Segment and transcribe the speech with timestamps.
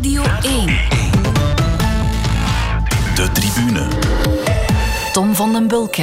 [0.00, 0.66] Radio 1.
[3.14, 3.88] De tribune.
[5.12, 6.02] Tom van den Bulke.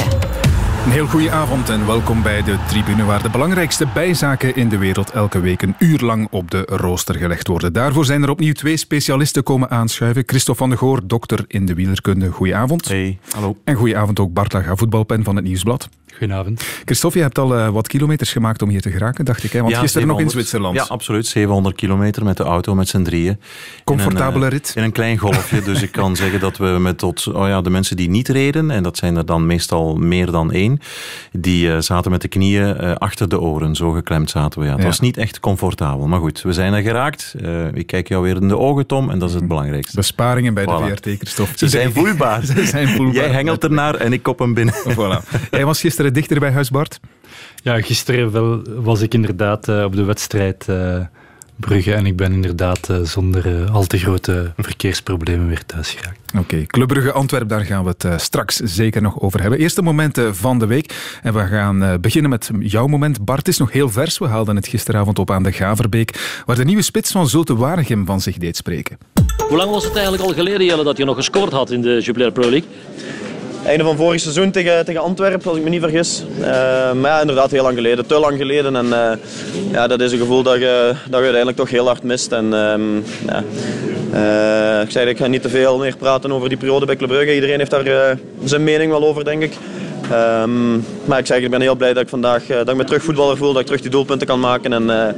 [0.85, 4.77] Een heel goede avond en welkom bij de tribune waar de belangrijkste bijzaken in de
[4.77, 7.73] wereld elke week een uur lang op de rooster gelegd worden.
[7.73, 10.23] Daarvoor zijn er opnieuw twee specialisten komen aanschuiven.
[10.25, 12.31] Christophe van de Goor, dokter in de wielerkunde.
[12.31, 12.87] Goedenavond.
[12.87, 13.57] Hey, hallo.
[13.63, 15.89] En goedenavond ook Bart Laga, voetbalpen van het Nieuwsblad.
[16.17, 16.63] Goedenavond.
[16.85, 19.51] Christophe, je hebt al uh, wat kilometers gemaakt om hier te geraken, dacht ik.
[19.51, 19.59] Hè?
[19.61, 20.49] Want Ja, gisteren nog in 700.
[20.49, 20.75] Zwitserland.
[20.89, 21.27] Ja, absoluut.
[21.27, 23.39] 700 kilometer met de auto, met z'n drieën.
[23.83, 24.71] Comfortabele in een, eh, rit.
[24.75, 25.61] In een klein golfje.
[25.61, 28.71] dus ik kan zeggen dat we met tot oh ja, de mensen die niet reden,
[28.71, 30.79] en dat zijn er dan meestal meer dan één,
[31.31, 33.75] die eh, zaten met de knieën eh, achter de oren.
[33.75, 34.65] Zo geklemd zaten we.
[34.65, 34.71] Ja.
[34.71, 34.87] Het Ja.
[34.87, 36.07] was niet echt comfortabel.
[36.07, 37.35] Maar goed, we zijn er geraakt.
[37.41, 39.95] Eh, ik kijk jou weer in de ogen, Tom, en dat is het belangrijkste.
[39.95, 40.85] Besparingen bij de Voilà.
[40.93, 41.53] VRT, Christophe.
[41.57, 42.45] Ze zijn voelbaar.
[42.45, 43.13] Ze zijn voelbaar.
[43.15, 44.73] Jij hengelt ernaar en ik kop hem binnen.
[44.89, 45.39] Voilà.
[45.51, 46.99] Jij was gisteren dichter bij huis, Bart.
[47.63, 50.99] Ja, gisteren wel, was ik inderdaad eh, op de wedstrijd eh,
[51.59, 56.19] Brugge en ik ben inderdaad eh, zonder al te grote verkeersproblemen weer thuis geraakt.
[56.37, 59.59] Oké, Club Brugge Antwerp, daar gaan we het eh, straks zeker nog over hebben.
[59.59, 61.17] Eerste momenten van de week.
[61.23, 63.25] En we gaan eh, beginnen met jouw moment.
[63.25, 64.17] Bart is nog heel vers.
[64.17, 68.05] We haalden het gisteravond op aan de Gaverbeek, waar de nieuwe spits van Zulte Waregem
[68.05, 68.97] van zich deed spreken.
[69.47, 71.99] Hoe lang was het eigenlijk al geleden, Jelle, dat je nog gescoord had in de
[72.01, 72.69] Jupiler Pro League?
[73.65, 76.23] Einde van vorig seizoen tegen, tegen Antwerpen, als ik me niet vergis.
[76.41, 76.47] Eh,
[76.91, 78.05] maar ja, inderdaad heel lang geleden.
[78.05, 78.75] Te lang geleden.
[78.75, 79.17] En eh,
[79.71, 82.31] ja, dat is een gevoel dat je, dat je uiteindelijk toch heel hard mist.
[82.31, 82.95] En, ehm,
[83.27, 83.43] ja.
[84.11, 87.09] Eh, ik zei, ik ga niet te veel meer praten over die periode bij Club
[87.09, 87.33] Brugge.
[87.33, 89.53] Iedereen heeft daar zijn mening wel over, denk ik.
[90.11, 90.73] Ehm,
[91.05, 93.03] maar ik zeg, ik ben heel blij dat ik vandaag eh, dat ik me terug
[93.03, 93.51] voetballer voel.
[93.51, 94.73] Dat ik terug die doelpunten kan maken.
[94.73, 95.13] En eh,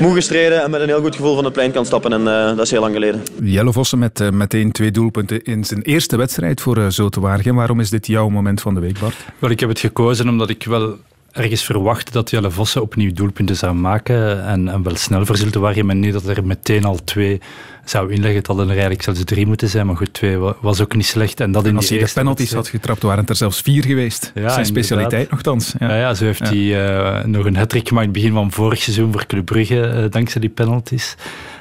[0.00, 2.12] moe gestreden en met een heel goed gevoel van het plein kan stappen.
[2.12, 3.22] En eh, dat is heel lang geleden.
[3.42, 7.56] Jelle Vossen met eh, meteen twee doelpunten in zijn eerste wedstrijd voor uh, Zulte Waregem.
[7.56, 9.14] Waarom is dit jouw moment van de week, Bart?
[9.38, 10.96] Wel, ik heb het gekozen omdat ik wel
[11.32, 15.58] ergens verwachtte dat Jelle Vossen opnieuw doelpunten zou maken en, en wel snel voor Zulte
[15.58, 17.40] Waregem en niet dat er meteen al twee
[17.84, 18.36] zou inleggen.
[18.38, 21.06] Het hadden er eigenlijk zelfs drie moeten zijn, maar goed, twee wa- was ook niet
[21.06, 21.40] slecht.
[21.40, 23.84] En dat in Als die hij de penalties had getrapt, waren het er zelfs vier
[23.84, 24.32] geweest.
[24.34, 25.74] Ja, zijn specialiteit nogthans.
[25.78, 25.88] Ja.
[25.88, 26.54] Ja, ja, zo heeft Ja.
[26.54, 29.80] hij eh, nog een hat gemaakt in het begin van vorig seizoen voor Club Brugge,
[29.86, 31.14] eh, dankzij die penalties.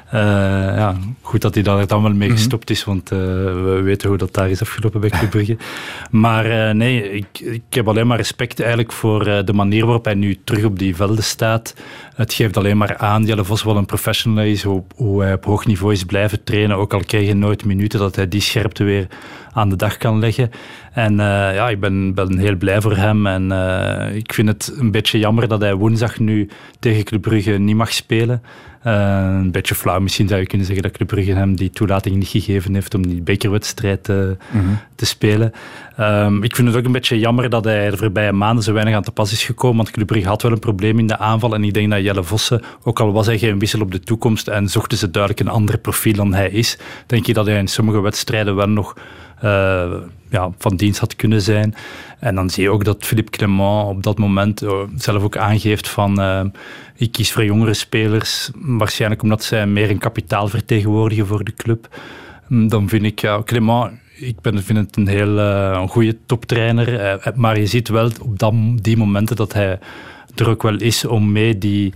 [0.09, 0.21] Eh,
[0.75, 2.37] ja, goed dat hij daar dan wel mee Mhm.
[2.37, 5.57] gestopt is, want eh, we weten hoe dat daar is afgelopen bij Club Brugge.
[6.09, 10.13] Maar eh, nee, ik, ik heb alleen maar respect eigenlijk voor de manier waarop hij
[10.13, 11.73] nu terug op die velden staat.
[12.15, 15.45] Het geeft alleen maar aan, Jelle Vos wel een professional is, hoe, hoe hij op
[15.45, 18.83] hoog niveau is blijven trainen, ook al kreeg hij nooit minuten, dat hij die scherpte
[18.83, 19.07] weer
[19.53, 20.49] aan de dag kan leggen.
[20.93, 23.27] En ja, ik ben, ben heel blij voor hem.
[23.27, 23.51] En
[24.15, 26.49] ik vind het een beetje jammer dat hij woensdag nu
[26.79, 28.41] tegen Club Brugge niet mag spelen.
[28.79, 28.93] Eh,
[29.39, 32.27] een beetje flauw misschien zou je kunnen zeggen dat Club Brugge hem die toelating niet
[32.27, 34.15] gegeven heeft om die bekerwedstrijd eh,
[34.95, 35.51] te spelen.
[35.97, 38.95] Ehm, ik vind het ook een beetje jammer dat hij de voorbije maanden zo weinig
[38.95, 41.53] aan te pas is gekomen, want Club Brugge had wel een probleem in de aanval
[41.53, 44.47] en ik denk dat Jelle Vossen, ook al was hij geen wissel op de toekomst
[44.47, 47.67] en zochten ze duidelijk een ander profiel dan hij is, denk ik dat hij in
[47.67, 48.95] sommige wedstrijden wel nog
[49.41, 49.91] eh,
[50.29, 51.75] ja, van dienst had kunnen zijn.
[52.19, 55.89] En dan zie je ook dat Philippe Clement op dat moment eh, zelf ook aangeeft
[55.89, 56.45] van eh,
[56.95, 61.87] ik kies voor jongere spelers, waarschijnlijk omdat zij meer een kapitaal vertegenwoordigen voor de club.
[62.47, 67.59] Mm, Dan vind ik, ja, Clement, ik ben, vind het een heel goede toptrainer, maar
[67.59, 69.79] je ziet wel op dat, die momenten dat hij
[70.35, 71.93] er ook wel is om mee die,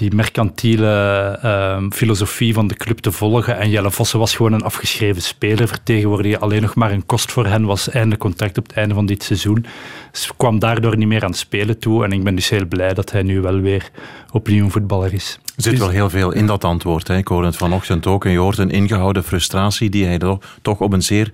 [0.00, 3.58] die mercantiele ehm, filosofie van de club te volgen.
[3.58, 7.46] En Jelle Vossen was gewoon een afgeschreven speler, vertegenwoordigde alleen nog maar een kost voor
[7.46, 9.66] hen, was einde contract op het einde van dit seizoen.
[10.12, 12.04] Dus kwam daardoor niet meer aan het spelen toe.
[12.04, 13.90] En ik ben dus heel blij dat hij nu wel weer
[14.32, 15.38] opnieuw een voetballer is.
[15.56, 17.08] Er zit wel heel veel in dat antwoord.
[17.08, 17.16] Hè.
[17.16, 18.24] Ik hoorde het vanochtend ook.
[18.24, 20.18] En je hoort een ingehouden frustratie die hij
[20.62, 21.30] toch op een zeer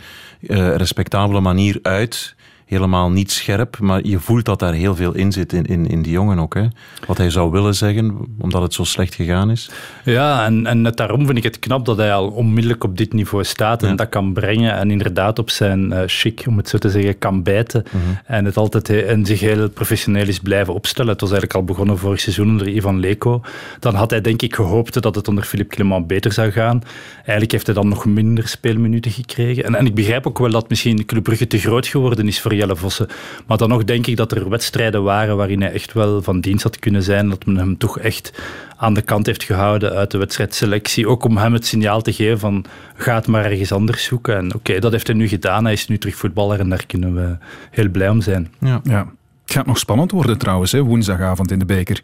[0.46, 2.34] eh, respectabele manier uit.
[2.66, 6.02] Helemaal niet scherp, maar je voelt dat daar heel veel in zit in, in, in
[6.02, 6.54] die jongen ook.
[6.54, 6.66] Hè.
[7.06, 9.70] Wat hij zou willen zeggen, omdat het zo slecht gegaan is.
[10.04, 13.12] Ja, en, en net daarom vind ik het knap dat hij al onmiddellijk op dit
[13.12, 13.94] niveau staat en Ja.
[13.94, 17.42] dat kan brengen en inderdaad op zijn eh chic, om het zo te zeggen, kan
[17.42, 17.84] bijten.
[18.24, 21.12] En het altijd he- en zich heel professioneel is blijven opstellen.
[21.12, 23.40] Het was eigenlijk al begonnen vorig seizoen onder Ivan Leko.
[23.80, 26.82] Dan had hij denk ik gehoopt dat het onder Philippe Clement beter zou gaan.
[27.16, 29.64] Eigenlijk heeft hij dan nog minder speelminuten gekregen.
[29.64, 32.54] En, en ik begrijp ook wel dat misschien Club Brugge te groot geworden is voor
[32.56, 33.08] Jelle Vossen.
[33.46, 36.62] Maar dan nog denk ik dat er wedstrijden waren waarin hij echt wel van dienst
[36.62, 37.28] had kunnen zijn.
[37.28, 38.32] Dat men hem toch echt
[38.76, 41.08] aan de kant heeft gehouden uit de wedstrijdselectie.
[41.08, 42.64] Ook om hem het signaal te geven van
[42.96, 44.36] ga het maar ergens anders zoeken.
[44.36, 45.64] En oké, dat heeft hij nu gedaan.
[45.64, 47.36] Hij is nu terug voetballer en daar kunnen we
[47.70, 48.52] heel blij om zijn.
[48.60, 48.80] Ja.
[48.82, 49.06] Ja.
[49.46, 52.00] Het gaat nog spannend worden trouwens, hè, woensdagavond in de beker.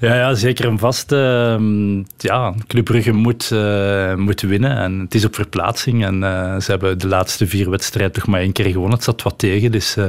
[0.00, 1.12] Ja, ja zeker en vast.
[1.12, 4.76] ehm, ja, Club Brugge moet, eh, moet winnen.
[4.76, 6.04] En het is op verplaatsing.
[6.04, 8.94] En eh, ze hebben de laatste vier wedstrijden toch maar één keer gewonnen.
[8.94, 9.72] Het zat wat tegen.
[9.72, 10.04] Dus eh,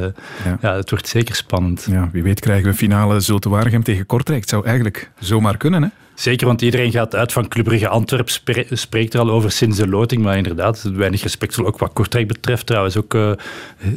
[0.45, 0.57] Ja.
[0.61, 0.75] ja.
[0.75, 1.87] het wordt zeker spannend.
[1.91, 4.39] Ja, wie weet krijgen we een finale Zulte Waregem tegen Kortrijk.
[4.41, 5.89] Het zou eigenlijk zomaar kunnen, hè?
[6.19, 8.29] Zeker, want iedereen gaat uit van Club Brugge Antwerp,
[8.69, 12.65] spreekt er al over sinds de loting, maar inderdaad, weinig respectvol, ook wat Kortrijk betreft
[12.65, 13.31] trouwens, ook uh,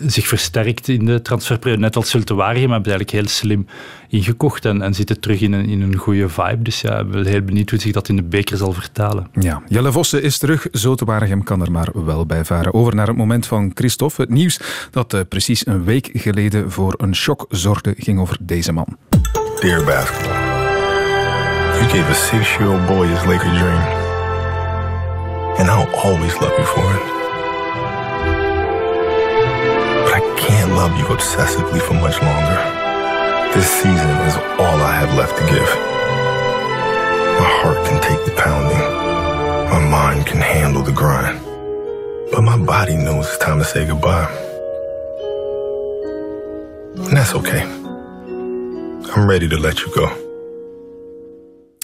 [0.07, 3.67] zich versterkt in de transferperiode, net als Sultewarië, maar hebben eigenlijk heel slim
[4.09, 6.63] ingekocht en, en zitten terug in een, in een goede vibe.
[6.63, 9.29] Dus ja, ik ben heel benieuwd hoe zich dat in de beker zal vertalen.
[9.41, 12.75] Ja, Jelle Vossen is terug, Zotewaregem kan er maar wel bij varen.
[12.75, 14.21] Over naar het moment van Christophe.
[14.21, 14.61] Het nieuws
[14.91, 18.97] dat uh, precies een week geleden voor een shock zorgde, ging over deze man.
[19.61, 20.42] Dear basketball.
[21.83, 23.83] You gave a six-year-old boy his Laker dream.
[25.59, 27.03] And I'll always love you for it.
[30.05, 32.59] But I can't love you obsessively for much longer.
[33.53, 35.71] This season is all I have left to give.
[37.41, 38.79] My heart can take the pounding.
[39.73, 41.41] My mind can handle the grind.
[42.31, 44.31] But my body knows it's time to say goodbye.
[46.95, 47.63] And that's okay.
[49.15, 50.22] I'm ready to let you go.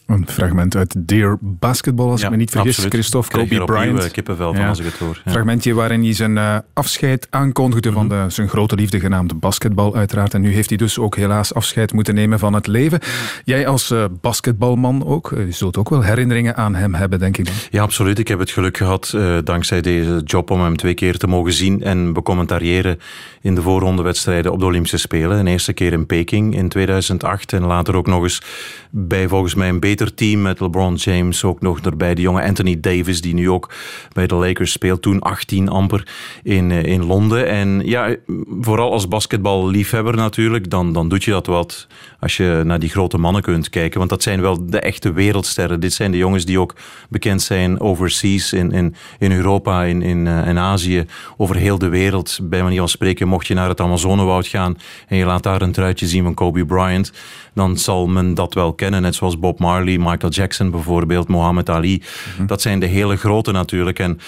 [0.09, 2.71] Een fragment uit Dear Basketball, als ik me niet vergis.
[2.71, 2.93] Absoluut.
[2.93, 4.05] Christophe Kobe Bryant.
[4.05, 5.21] Ik kippenvel van als ik het hoor.
[5.25, 5.31] Ja.
[5.31, 8.25] Fragmentje waarin hij zijn uh, afscheid aankondigde van mhm.
[8.25, 10.35] de, zijn grote liefde genaamd basketbal uiteraard.
[10.35, 13.01] En nu heeft hij dus ook helaas afscheid moeten nemen van het leven.
[13.45, 17.45] Jij als uh, basketbalman ook, je zult ook wel herinneringen aan hem hebben, denk ik
[17.45, 17.55] dan.
[17.71, 18.19] Ja, absoluut.
[18.19, 21.83] Ik heb het geluk gehad, dankzij deze job, om hem twee keer te mogen zien
[21.83, 22.99] en becommentariëren
[23.41, 25.39] in de voorrondewedstrijden op de Olympische Spelen.
[25.39, 28.43] Een eerste keer in Peking in 2008 en later ook nog eens
[28.91, 31.45] bij volgens mij een beter team met LeBron James.
[31.45, 33.73] Ook nog erbij de jonge Anthony Davis, die nu ook
[34.13, 35.03] bij de Lakers speelt.
[35.03, 36.09] Toen 18 amper
[36.43, 37.49] in, eh, in Londen.
[37.49, 38.17] En ja,
[38.61, 41.87] vooral als basketballiefhebber natuurlijk, dan, dan doet je dat wat
[42.21, 43.99] als je naar die grote mannen kunt kijken.
[43.99, 45.81] Want dat zijn wel de echte wereldsterren.
[45.81, 46.75] Dit zijn de jongens die ook
[47.09, 51.05] bekend zijn overseas, in, in, in Europa, in, in, uh, in Azië,
[51.37, 52.39] over heel de wereld.
[52.43, 54.77] Bij manier van spreken, mocht je naar het Amazonewoud gaan
[55.09, 57.13] en je laat daar een truitje zien van Kobe Bryant,
[57.55, 59.03] dan zal men dat wel kennen.
[59.03, 62.03] Net zoals Bob Marley, Michael Jackson bijvoorbeeld, Muhammad Ali.
[62.37, 62.47] Mhm.
[62.47, 63.99] Dat zijn de hele grote natuurlijk.
[63.99, 64.19] En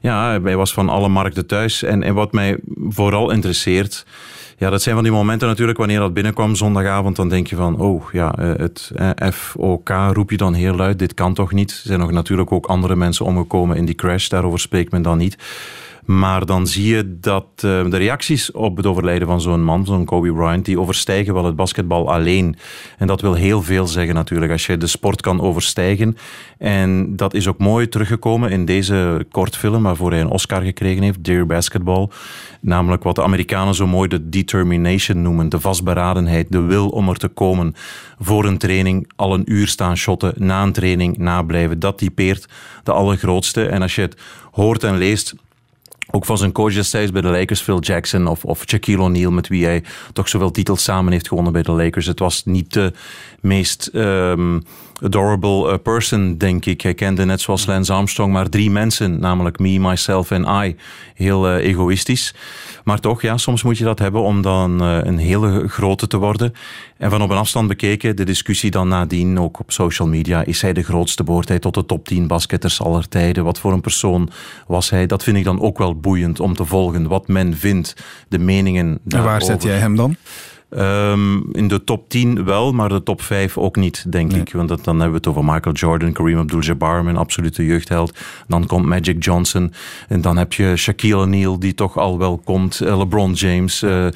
[0.00, 1.82] ja, hij was van alle markten thuis.
[1.82, 2.58] En, en wat mij
[2.88, 4.04] vooral interesseert,
[4.60, 7.78] ja, dat zijn van die momenten natuurlijk wanneer dat binnenkwam zondagavond, dan denk je van,
[7.78, 11.70] oh ja, eh, het eh, FOK roep je dan heel luid, dit kan toch niet.
[11.70, 15.18] Er zijn nog natuurlijk ook andere mensen omgekomen in die crash, daarover spreekt men dan
[15.18, 15.36] niet.
[16.04, 20.04] Maar dan zie je dat uh, de reacties op het overlijden van zo'n man, zo'n
[20.04, 22.56] Kobe Bryant, die overstijgen wel het basketbal alleen.
[22.98, 26.16] En dat wil heel veel zeggen natuurlijk, als je de sport kan overstijgen.
[26.58, 31.24] En dat is ook mooi teruggekomen in deze kortfilm waarvoor hij een Oscar gekregen heeft,
[31.24, 32.08] Dear Basketball.
[32.60, 37.16] Namelijk wat de Amerikanen zo mooi de determination noemen, de vastberadenheid, de wil om er
[37.16, 37.74] te komen
[38.18, 41.78] voor een training, al een uur staan shotten, na een training nablijven.
[41.78, 42.48] Dat typeert
[42.82, 43.66] de allergrootste.
[43.66, 44.16] En als je het
[44.50, 45.34] hoort en leest,
[46.10, 49.48] ook van zijn coach destijds bij de Lakers, Phil Jackson of, of Shaquille O'Neal, met
[49.48, 52.06] wie hij toch zoveel titels samen heeft gewonnen bij de Lakers.
[52.06, 52.92] Het was niet de
[53.40, 54.62] meest um,
[55.02, 56.80] adorable uh, person, denk ik.
[56.80, 60.76] Hij kende net zoals Lance Armstrong maar drie mensen, namelijk me, myself en I.
[61.14, 62.34] Heel uh, egoïstisch.
[62.84, 66.16] Maar toch, ja, soms moet je dat hebben om dan uh, een hele grote te
[66.16, 66.52] worden.
[66.96, 70.62] En van op een afstand bekeken, de discussie dan nadien, ook op social media, is
[70.62, 71.24] hij de grootste?
[71.24, 73.44] Behoort hij tot de top 10 basketters aller tijden?
[73.44, 74.30] Wat voor een persoon
[74.66, 75.06] was hij?
[75.06, 77.94] Dat vind ik dan ook wel boeiend om te volgen, wat men vindt,
[78.28, 80.16] de meningen En waar zet jij hem dan?
[80.78, 84.40] Um, in de top 10 wel, maar de top 5 ook niet, denk nee.
[84.40, 84.52] ik.
[84.52, 88.18] Want dat, dan hebben we het over Michael Jordan, Kareem Abdul-Jabbar, mijn absolute jeugdheld.
[88.48, 89.72] Dan komt Magic Johnson.
[90.08, 92.80] En dan heb je Shaquille O'Neal, die toch al wel komt.
[92.82, 93.82] Uh, LeBron James.
[93.82, 94.06] Uh,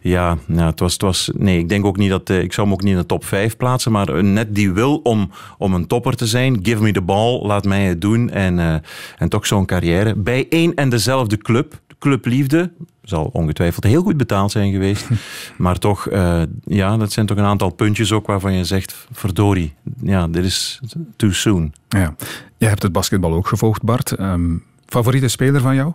[0.00, 1.30] ja, ja het, was, het was...
[1.34, 2.30] Nee, ik denk ook niet dat...
[2.30, 4.96] Uh, ik zou hem ook niet in de top 5 plaatsen, maar net die wil
[4.96, 6.58] om, om een topper te zijn.
[6.62, 8.30] Give me the ball, laat mij het doen.
[8.30, 8.82] En,
[9.18, 10.14] en toch zo'n carrière.
[10.14, 15.08] Bij één en dezelfde club, Club Liefde, zal ongetwijfeld heel goed betaald zijn geweest.
[15.58, 19.74] maar toch, uh, ja, dat zijn toch een aantal puntjes ook waarvan je zegt, verdorie,
[20.02, 20.80] ja, dit is
[21.16, 21.72] too soon.
[21.88, 22.14] Ja.
[22.56, 24.20] Je hebt het basketbal ook gevolgd, Bart.
[24.20, 25.92] Um, Favoriete speler van jou?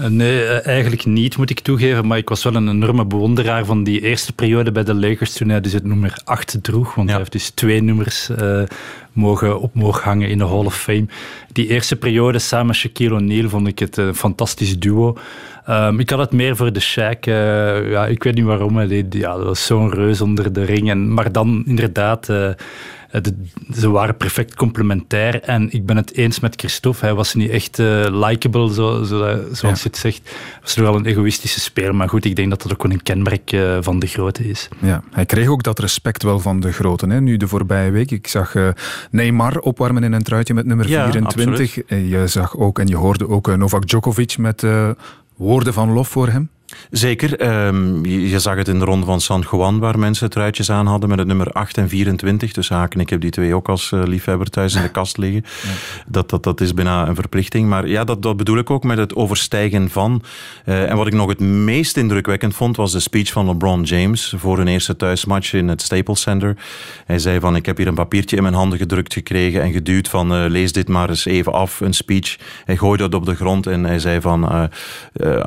[0.00, 2.06] Uh, nee, uh, eigenlijk niet, moet ik toegeven.
[2.06, 5.48] Maar ik was wel een enorme bewonderaar van die eerste periode bij de Lakers toen
[5.48, 6.94] hij dus het nummer 8 droeg.
[6.94, 7.12] Want ja.
[7.12, 8.62] hij heeft dus twee nummers uh,
[9.12, 11.06] mogen op mogen hangen in de Hall of Fame.
[11.52, 15.16] Die eerste periode samen met Shaquille O'Neal vond ik het een fantastisch duo.
[15.68, 17.28] Um, ik had het meer voor de Shaq.
[17.28, 18.86] Uh, ja, ik weet niet waarom.
[18.86, 20.90] Die, ja, dat was zo'n reus onder de ring.
[20.90, 22.28] En, maar dan inderdaad...
[22.28, 22.50] Uh,
[23.10, 23.34] de,
[23.74, 25.42] ze waren perfect complementair.
[25.42, 27.04] En ik ben het eens met Christophe.
[27.04, 29.18] Hij was niet echt uh, likable, zo, zo,
[29.52, 29.68] zoals ja.
[29.68, 30.20] je het zegt.
[30.24, 31.94] Hij was wel een egoïstische speler.
[31.94, 34.68] Maar goed, ik denk dat dat ook wel een kenmerk uh, van de grote is.
[34.80, 37.06] Ja, hij kreeg ook dat respect wel van de grote.
[37.06, 37.20] Hè?
[37.20, 38.10] Nu de voorbije week.
[38.10, 38.68] Ik zag uh,
[39.10, 41.78] Neymar opwarmen in een truitje met nummer ja, 24.
[41.78, 44.66] En je zag ook en je hoorde ook Novak Djokovic met
[45.36, 46.50] woorden van lof voor hem?
[46.90, 47.40] Zeker.
[47.40, 51.08] Ehm, je, zag het in de ronde van San Juan, waar mensen truitjes aan hadden
[51.08, 52.52] met het nummer 8 en 24.
[52.52, 55.44] Dus haken, ik heb die twee ook als uh, liefhebber thuis in de kast liggen.
[56.06, 57.68] Dat, dat, dat is bijna een verplichting.
[57.68, 60.22] Maar ja, dat, dat bedoel ik ook met het overstijgen van.
[60.66, 64.34] Uh, en wat ik nog het meest indrukwekkend vond, was de speech van LeBron James
[64.36, 66.56] voor hun eerste thuismatch in het Staples Center.
[67.06, 70.08] Hij zei van, ik heb hier een papiertje in mijn handen gedrukt gekregen en geduwd
[70.08, 72.36] van, uh, lees dit maar eens even af, een speech.
[72.64, 74.68] Hij gooide dat op de grond en hij zei van,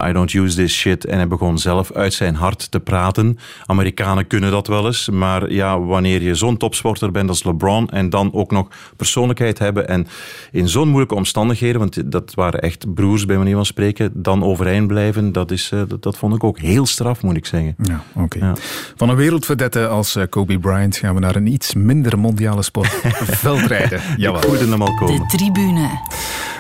[0.08, 1.06] I don't use this shit.
[1.12, 3.38] En hij begon zelf uit zijn hart te praten.
[3.66, 8.10] Amerikanen kunnen dat wel eens, maar ja, wanneer je zo'n topsporter bent als LeBron en
[8.10, 10.08] dan ook nog persoonlijkheid hebben en
[10.52, 14.88] in zo'n moeilijke omstandigheden, want dat waren echt broers bij manier van spreken, dan overeind
[14.88, 17.76] blijven, dat, is, uh, dat, dat, vond ik ook heel straf, moet ik zeggen.
[17.84, 18.40] Ja, oké.
[18.40, 18.54] Ja.
[18.96, 22.88] Van een wereldverdette als uh, Kobe Bryant gaan we naar een iets minder mondiale sport.
[23.44, 24.02] Veldrijden.
[24.18, 24.60] Jawel.
[24.60, 25.16] Hem al komen.
[25.16, 25.90] De tribune.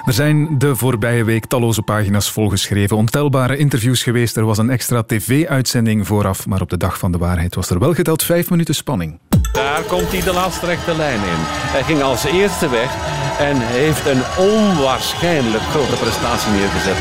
[0.06, 4.38] Er zijn de voorbije week talloze pagina's volgeschreven, ontelbare interviews geweest.
[4.38, 7.80] Er was een extra tv-uitzending vooraf, maar op de dag van de waarheid was er
[7.80, 9.20] wel geteld vijf minuten spanning.
[9.52, 11.42] Daar komt hij de laatste rechte lijn in.
[11.76, 12.92] Hij ging als eerste weg
[13.40, 16.98] en heeft een onwaarschijnlijk grote prestatie neergezet.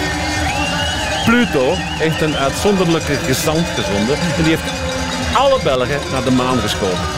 [1.25, 4.73] Pluto heeft een uitzonderlijke gezant gezonden en die heeft
[5.35, 7.09] alle Belgen naar de maan geschoten.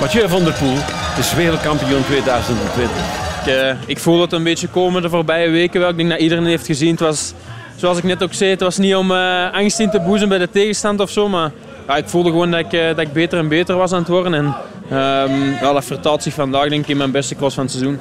[0.00, 0.78] Mathieu van der Poel
[1.18, 3.31] is wereldkampioen 2020.
[3.44, 5.88] Ik, uh, ik voel het een beetje komen de voorbije weken wel.
[5.88, 6.90] Ik denk dat iedereen heeft gezien.
[6.90, 7.34] Het was,
[7.76, 10.38] zoals ik net ook zei, het was niet om uh, angst in te boezen bij
[10.38, 11.28] de tegenstand of zo.
[11.28, 11.50] Maar
[11.86, 14.08] ja, ik voelde gewoon dat ik, uh, dat ik beter en beter was aan het
[14.08, 14.34] worden.
[14.34, 17.72] En um, ja, dat vertaalt zich vandaag denk ik in mijn beste cross van het
[17.72, 17.98] seizoen.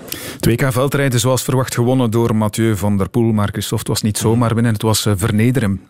[0.50, 3.32] 2K veldrijden zoals verwacht gewonnen door Mathieu van der Poel.
[3.32, 5.82] Maar Christophe, was niet zomaar winnen, het was vernederen.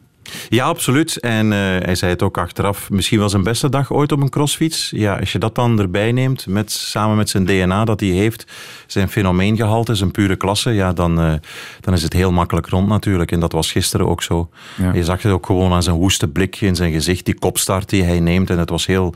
[0.49, 1.19] Ja, absoluut.
[1.19, 2.89] En uh, hij zei het ook achteraf.
[2.89, 4.89] Misschien was zijn beste dag ooit op een crossfiets.
[4.95, 8.45] Ja, als je dat dan erbij neemt, met, samen met zijn DNA dat hij heeft,
[8.87, 11.33] zijn fenomeengehalte, zijn pure klasse, ja, dan, uh,
[11.79, 13.31] dan is het heel makkelijk rond natuurlijk.
[13.31, 14.49] En dat was gisteren ook zo.
[14.77, 14.93] Ja.
[14.93, 18.03] Je zag het ook gewoon aan zijn woeste blik in zijn gezicht, die kopstart die
[18.03, 18.49] hij neemt.
[18.49, 19.13] En het was heel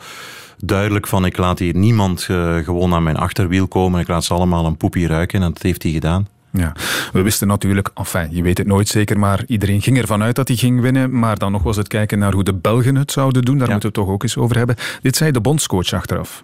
[0.58, 4.02] duidelijk van ik laat hier niemand uh, gewoon aan mijn achterwiel komen.
[4.02, 6.28] Ik laat ze allemaal een poepie ruiken en dat heeft hij gedaan.
[6.58, 6.74] Ja,
[7.12, 10.48] we wisten natuurlijk, enfin, je weet het nooit zeker, maar iedereen ging ervan uit dat
[10.48, 11.20] hij ging winnen.
[11.20, 13.58] Maar dan nog was het kijken naar hoe de Belgen het zouden doen.
[13.58, 13.74] Daar ja.
[13.74, 14.76] moeten we het toch ook eens over hebben.
[15.02, 16.44] Dit zei de bondscoach achteraf.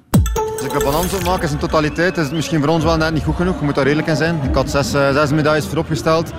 [0.57, 3.23] Als ik een balans opmaak in totaliteit, is het misschien voor ons wel net niet
[3.23, 3.59] goed genoeg.
[3.59, 4.39] Je moet daar redelijk in zijn.
[4.43, 6.31] Ik had zes, uh, zes medailles vooropgesteld.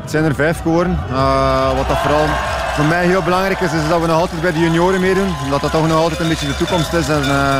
[0.00, 0.98] Het zijn er vijf geworden.
[1.10, 2.26] Uh, wat dat vooral
[2.74, 5.28] voor mij heel belangrijk is, is dat we nog altijd bij de junioren meedoen.
[5.44, 7.08] Omdat dat toch nog altijd een beetje de toekomst is.
[7.08, 7.56] En, uh,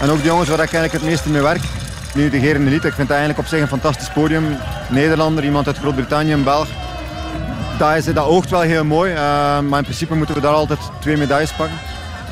[0.00, 1.79] en ook de jongens waar ik eigenlijk het meeste mee werk.
[2.14, 4.44] Nu de Geren Elite, ik vind dat eigenlijk op zich een fantastisch podium.
[4.90, 6.68] Nederlander, iemand uit Groot-Brittannië, een Belg.
[7.78, 9.18] Dat, is, dat oogt wel heel mooi, uh,
[9.60, 11.76] maar in principe moeten we daar altijd twee medailles pakken.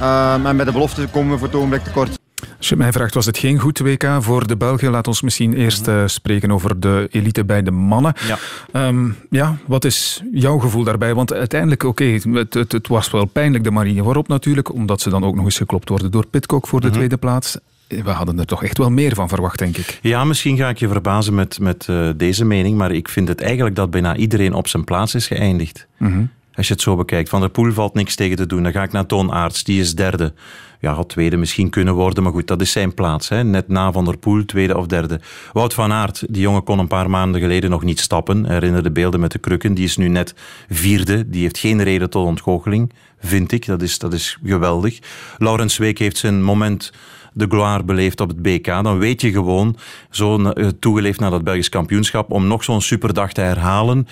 [0.01, 2.19] Uh, en bij de belofte komen we voor het ogenblik tekort.
[2.59, 4.91] Als je mij vraagt, was het geen goed WK voor de Belgen?
[4.91, 8.15] Laat ons misschien eerst uh, spreken over de elite bij de mannen.
[8.27, 11.15] Ja, um, ja wat is jouw gevoel daarbij?
[11.15, 15.01] Want uiteindelijk, oké, okay, het, het, het, was wel pijnlijk de marine waarop natuurlijk, omdat
[15.01, 17.01] ze dan ook nog eens geklopt worden door Pitcock voor de mm -hmm.
[17.01, 19.99] tweede plaats we hadden er toch echt wel meer van verwacht, denk ik.
[20.03, 23.41] Ja, misschien ga ik je verbazen met, met uh, deze mening, maar ik vind het
[23.41, 25.87] eigenlijk dat bijna iedereen op zijn plaats is geëindigd.
[25.97, 26.31] Mm -hmm.
[26.55, 27.29] Als je het zo bekijkt.
[27.29, 28.63] Van der Poel valt niks tegen te doen.
[28.63, 30.33] Dan ga ik naar Toon Aerts, die is derde.
[30.81, 33.29] Ja, had tweede misschien kunnen worden, maar goed, dat is zijn plaats.
[33.29, 33.45] Hè.
[33.45, 35.21] Net na Van der Poel, tweede of derde.
[35.53, 38.51] Wout van Aert, die jongen kon een paar maanden geleden nog niet stappen.
[38.51, 39.75] Herinner de beelden met de krukken.
[39.75, 40.35] Die is nu net
[40.69, 41.31] vierde.
[41.31, 43.67] Die heeft geen reden tot ontgoocheling, vind ik.
[43.67, 44.99] Dat is, dat is geweldig.
[45.39, 46.93] Laurens Week heeft zijn moment
[47.39, 49.77] de gloire beleefd op het BK, dan weet je gewoon,
[50.11, 54.07] zo toegeleefd naar dat Belgisch kampioenschap, om nog zo'n superdag te herhalen.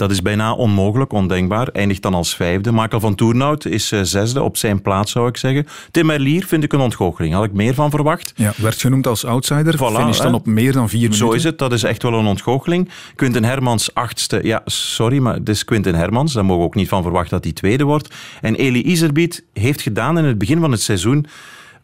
[0.00, 1.68] Dat is bijna onmogelijk, ondenkbaar.
[1.68, 2.72] Eindigt dan als vijfde.
[2.72, 5.66] Michael van Toernout is uh, zesde, op zijn plaats zou ik zeggen.
[5.90, 7.34] Tim Merlier vind ik een ontgoocheling.
[7.34, 8.32] Had ik meer van verwacht.
[8.36, 9.74] Ja, werd genoemd als outsider.
[9.76, 11.26] Voilà, Finish dan op meer dan vier minuten.
[11.26, 12.90] Zo is het, dat is echt wel een ontgoocheling.
[13.14, 14.40] Quinten Hermans achtste.
[14.42, 16.32] Ja, sorry, maar het is Quinten Hermans.
[16.32, 18.14] Daar mogen we ook niet van verwachten dat hij tweede wordt.
[18.40, 21.26] En Eli Iserbiet heeft gedaan in het begin van het seizoen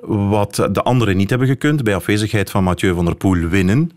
[0.06, 3.90] wat de anderen niet hebben gekund, bij afwezigheid van Mathieu van der Poel winnen.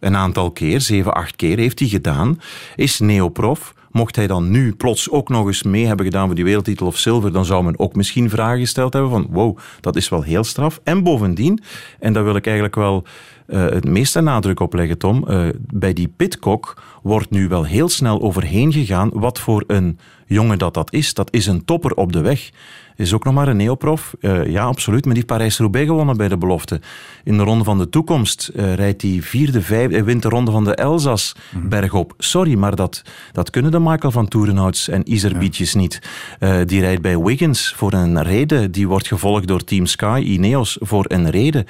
[0.00, 2.40] Een aantal keer, zeven, acht keer heeft hij gedaan.
[2.76, 3.74] Is neoprof.
[3.90, 6.96] Mocht hij dan nu plots ook nog eens mee hebben gedaan voor die wereldtitel of
[6.96, 10.44] zilver, dan zou men ook misschien vragen gesteld hebben van wow, dat is wel heel
[10.44, 10.80] straf.
[10.84, 11.62] En bovendien,
[11.98, 13.04] en daar wil ik eigenlijk wel
[13.46, 17.88] uh, het meeste nadruk op leggen, Tom, uh, bij die Pitcock wordt nu wel heel
[17.88, 21.14] snel overheen gegaan wat voor een jongen dat dat is.
[21.14, 22.50] Dat is een topper op de weg.
[22.96, 24.14] Is ook nog maar een neoprof.
[24.20, 25.04] Uh, ja, absoluut.
[25.04, 26.80] Maar die heeft Parijs-Roubaix gewonnen bij de belofte.
[27.24, 30.64] In de ronde van de toekomst uh, rijdt hij vierde, vijfde, wint de ronde van
[30.64, 32.14] de Elzas mm bergop.
[32.18, 35.78] Sorry, maar dat, dat kunnen de Michael van Toerenhouts en Iserbietjes ja.
[35.78, 36.00] niet.
[36.40, 38.70] Uh, die rijdt bij Wiggins voor een reden.
[38.70, 41.66] Die wordt gevolgd door Team Sky, Ineos, voor een reden.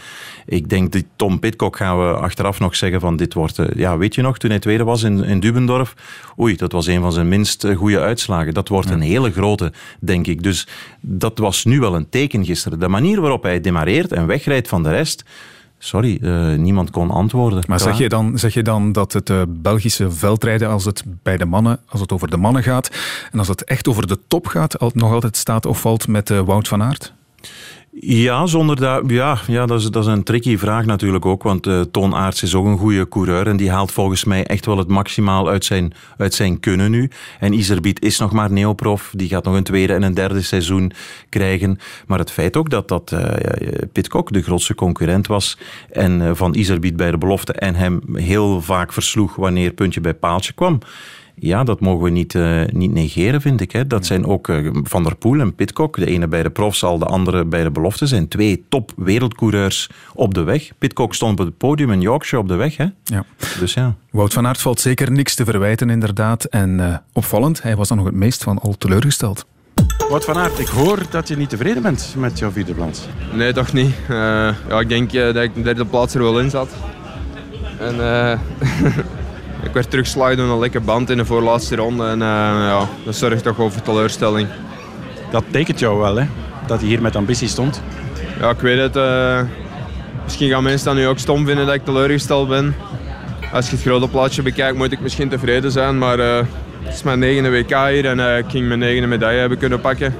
[0.47, 3.59] Ik denk dat Tom Pitcock gaan we achteraf nog zeggen van dit wordt...
[3.75, 5.95] ja, weet je nog, toen hij tweede was in, in Dubendorf,
[6.40, 8.54] oei, dat was een van zijn minst goede uitslagen.
[8.54, 10.42] Dat wordt een hele grote, denk ik.
[10.42, 10.66] Dus
[11.18, 12.80] dat was nu wel een teken gisteren.
[12.80, 15.25] De manier waarop hij demareert en wegrijdt van de rest.
[15.78, 17.64] Sorry, uh, niemand kon antwoorden.
[17.66, 21.37] Maar zeg je, dan, zeg je dan dat het uh, Belgische veldrijden, als het bij
[21.37, 22.90] de mannen, als het over de mannen gaat,
[23.32, 26.40] en als het echt over de top gaat, nog altijd staat of valt met uh,
[26.40, 27.12] Wout van Aert?
[28.00, 31.42] Ja, zonder dat, ja, ja dat, is, dat is een tricky vraag natuurlijk ook.
[31.42, 33.46] Want uh, Toon Aerts is ook een goede coureur.
[33.46, 37.10] En die haalt volgens mij echt wel het maximaal uit zijn, uit zijn kunnen nu.
[37.40, 39.12] En Iserbiet is nog maar neoprof.
[39.16, 40.92] Die gaat nog een tweede en een derde seizoen
[41.28, 41.78] krijgen.
[42.06, 43.30] Maar het feit ook dat, dat uh,
[43.92, 45.58] Pitcock de grootste concurrent was.
[45.90, 47.52] En uh, van Iserbiet bij de belofte.
[47.52, 50.78] En hem heel vaak versloeg wanneer puntje bij paaltje kwam.
[51.38, 53.72] Ja, dat mogen we niet, uh, niet negeren, vind ik.
[53.72, 53.86] Hè.
[53.86, 55.96] Dat zijn ook uh, Van der Poel en Pitcock.
[55.96, 58.06] De ene bij de profs, al de andere bij de belofte.
[58.06, 60.70] zijn twee top wereldcoureurs op de weg.
[60.78, 62.76] Pitcock stond op het podium en Yorkshire op de weg.
[62.76, 62.86] Hè.
[63.04, 63.24] Ja.
[63.60, 63.94] Dus ja.
[64.10, 66.44] Wout van Aert valt zeker niks te verwijten, inderdaad.
[66.44, 69.46] En uh, opvallend, hij was dan nog het meest van al teleurgesteld.
[70.08, 73.06] Wout van Aert, ik hoor dat je niet tevreden bent met jouw vierde plaats.
[73.32, 73.94] Nee, toch niet.
[74.08, 76.68] ja, ik denk dat ik de derde plaats er wel in zat.
[77.78, 77.94] En...
[79.66, 82.06] ik werd teruggeslagen door een lekke band in de voorlaatste ronde.
[82.06, 84.49] En uh, ja, dat zorgt toch over teleurstelling.
[85.30, 86.26] Dat tekent jou wel, hè?
[86.66, 87.82] Dat je hier met ambitie stond.
[88.40, 88.96] Ja, ik weet het.
[88.96, 89.40] Uh,
[90.25, 92.75] misschien gaan mensen dat nu ook stom vinden dat ik teleurgesteld ben.
[93.52, 95.99] Als je het grote plaatje bekijkt, moet ik misschien tevreden zijn.
[95.99, 96.37] Maar uh,
[96.82, 100.14] het is mijn negende WK hier en ik ging mijn negende medaille hebben kunnen pakken.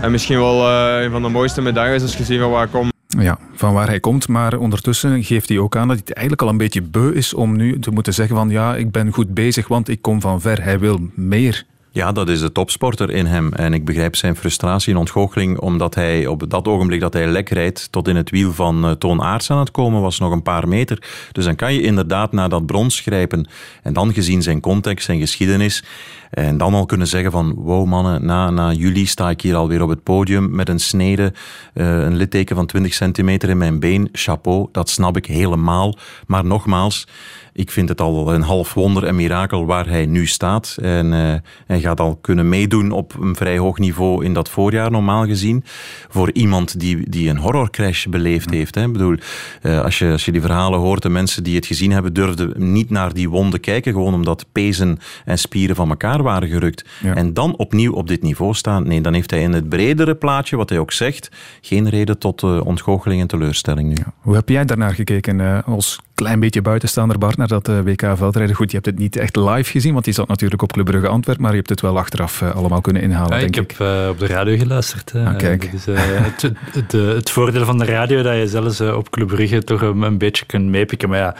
[0.00, 2.90] En misschien wel een van de mooiste medailles als je ziet van waar ik kom.
[3.18, 4.28] Ja, van waar hij komt.
[4.28, 7.34] Maar ondertussen geeft hij ook aan dat hij het eigenlijk al een beetje beu is
[7.34, 10.40] om nu te moeten zeggen van ja, ik ben goed bezig, want ik kom van
[10.40, 10.62] ver.
[10.62, 11.66] Hij wil meer.
[11.92, 13.52] Ja, dat is de topsporter in hem.
[13.52, 17.48] En ik begrijp zijn frustratie en ontgoocheling, omdat hij op dat ogenblik dat hij lek
[17.48, 20.42] rijdt tot in het wiel van uh, Toon Aarts aan het komen was, nog een
[20.42, 21.02] paar meter.
[21.32, 23.48] Dus dan kan je inderdaad naar dat brons grijpen.
[23.82, 25.84] En dan gezien zijn context, zijn geschiedenis,
[26.30, 29.82] en dan al kunnen zeggen van, wow mannen, na, na juli sta ik hier alweer
[29.82, 31.32] op het podium met een snede,
[31.74, 34.08] uh, een litteken van 20 centimeter in mijn been.
[34.12, 35.96] Chapeau, dat snap ik helemaal.
[36.26, 37.06] Maar nogmaals,
[37.52, 40.76] ik vind het al een half wonder en mirakel waar hij nu staat.
[40.82, 41.34] En uh,
[41.66, 45.64] hij gaat al kunnen meedoen op een vrij hoog niveau in dat voorjaar, normaal gezien.
[46.08, 48.74] Voor iemand die, die een horrorcrash beleefd heeft.
[48.74, 48.84] Hè.
[48.84, 49.16] Ik bedoel,
[49.62, 52.72] uh, als, je, als je die verhalen hoort, de mensen die het gezien hebben, durfden
[52.72, 53.92] niet naar die wonden kijken.
[53.92, 56.84] Gewoon omdat pezen en spieren van elkaar waren gerukt.
[57.02, 57.14] Ja.
[57.14, 58.88] En dan opnieuw op dit niveau staan.
[58.88, 61.30] Nee, dan heeft hij in het bredere plaatje, wat hij ook zegt,
[61.60, 63.94] geen reden tot uh, ontgoocheling en teleurstelling nu.
[63.94, 64.12] Ja.
[64.20, 68.56] Hoe heb jij daarnaar gekeken als klein beetje buitenstaander, Bart, naar dat uh, WK veldrijden.
[68.56, 71.08] Goed, je hebt het niet echt live gezien, want die zat natuurlijk op Club Brugge
[71.08, 73.72] Antwerpen, maar je hebt het wel achteraf uh, allemaal kunnen inhalen, ja, denk ik.
[73.72, 75.12] Ik heb uh, op de radio geluisterd.
[75.14, 75.70] Ah, kijk.
[75.70, 79.80] Dus, het, het, het, voordeel van de radio, dat je zelfs op Club Brugge toch
[79.80, 81.08] een, een beetje kunt meepikken.
[81.08, 81.34] Maar ja,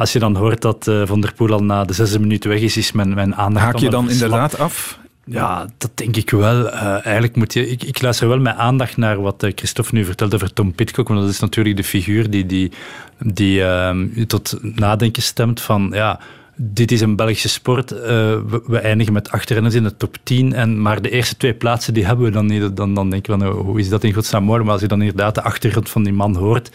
[0.00, 2.76] als je dan hoort dat Van der Poel al na de zesde minuut weg is,
[2.76, 3.64] is mijn, mijn aandacht...
[3.64, 4.98] Haak je dan inderdaad af?
[5.24, 6.66] Ja, dat denk ik wel.
[6.66, 10.04] Uh, eigenlijk moet je, ik, ik, luister wel met aandacht naar wat uh, Christophe nu
[10.04, 12.72] vertelde over Tom Pitcock, want dat is natuurlijk de figuur die, die,
[13.18, 13.94] die uh,
[14.26, 16.20] tot nadenken stemt van, ja,
[16.56, 17.90] dit is een Belgische sport.
[17.90, 21.54] We, we, eindigen met acht renners in de top 10, en, maar de eerste twee
[21.54, 22.76] plaatsen die hebben we dan niet.
[22.76, 24.64] Dan, dan denk je van, hoe is dat in godsnaam mogelijk?
[24.64, 26.70] Maar als je dan inderdaad de achtergrond van die man hoort,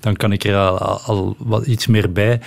[0.00, 2.40] dan kan ik er al, al wat iets meer bij.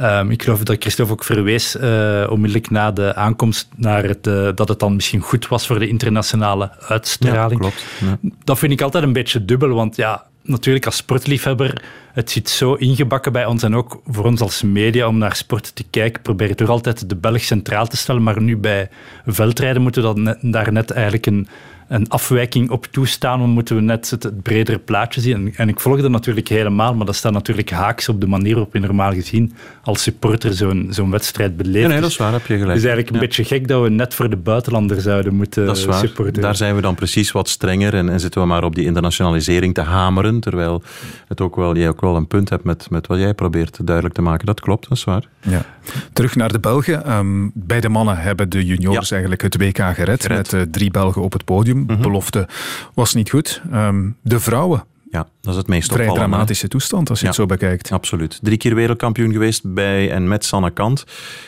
[0.00, 4.48] Um, ik geloof dat Christophe ook verwees uh, onmiddellijk na de aankomst naar het, uh,
[4.54, 7.52] dat het dan misschien goed was voor de internationale uitstraling.
[7.52, 7.84] Ja, klopt.
[8.00, 8.30] Ja.
[8.44, 12.74] Dat vind ik altijd een beetje dubbel, want ja, natuurlijk als sportliefhebber, het zit zo
[12.74, 16.48] ingebakken bij ons en ook voor ons als media om naar sport te kijken, probeer
[16.48, 18.88] je toch altijd de Belg centraal te stellen, maar nu bij
[19.26, 21.48] veldrijden moeten we dat net, daar net eigenlijk een
[21.88, 25.34] een afwijking op toestaan, dan moeten we net het, het bredere plaatje zien.
[25.34, 28.54] En, en, ik volg dat natuurlijk helemaal, maar dat staat natuurlijk haaks op de manier
[28.54, 31.78] waarop je normaal gezien als supporter zo'n zo'n wedstrijd beleeft.
[31.78, 32.68] Ja, nee, dat is waar, heb je gelijk.
[32.68, 33.26] Het is eigenlijk een ja.
[33.26, 35.98] beetje gek dat we net voor de buitenlander zouden moeten dat is waar.
[35.98, 36.42] supporteren.
[36.42, 39.74] Daar zijn we dan precies wat strenger en, en zitten we maar op die internationalisering
[39.74, 40.82] te hameren, terwijl
[41.28, 44.14] het ook wel, jij ook wel een punt hebt met, met wat jij probeert duidelijk
[44.14, 44.46] te maken.
[44.46, 45.28] Dat klopt, dat is waar.
[45.40, 45.64] Ja.
[46.12, 47.12] Terug naar de Belgen.
[47.12, 49.16] Um, bij de mannen hebben de juniors ja.
[49.16, 50.28] eigenlijk het WK gered, gered.
[50.28, 51.83] met uh, drie Belgen op het podium.
[51.86, 52.02] Mm -hmm.
[52.02, 52.48] Belofte
[52.94, 53.62] was niet goed.
[53.72, 54.84] Um, de vrouwen.
[55.10, 56.28] Ja, dat is het meest Vrij opvallende.
[56.28, 57.90] dramatische toestand als je het zo bekijkt.
[57.92, 58.38] Absoluut.
[58.42, 61.04] Drie keer wereldkampioen geweest bij en met Sanne Kant.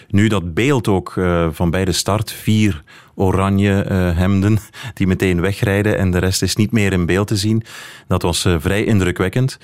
[0.08, 2.32] Nu dat beeld ook uh, van bij de start.
[2.32, 2.82] Vier
[3.14, 4.58] oranje uh, hemden
[4.94, 7.62] die meteen wegrijden en de rest is niet meer in beeld te zien.
[8.08, 9.58] Dat was uh, vrij indrukwekkend.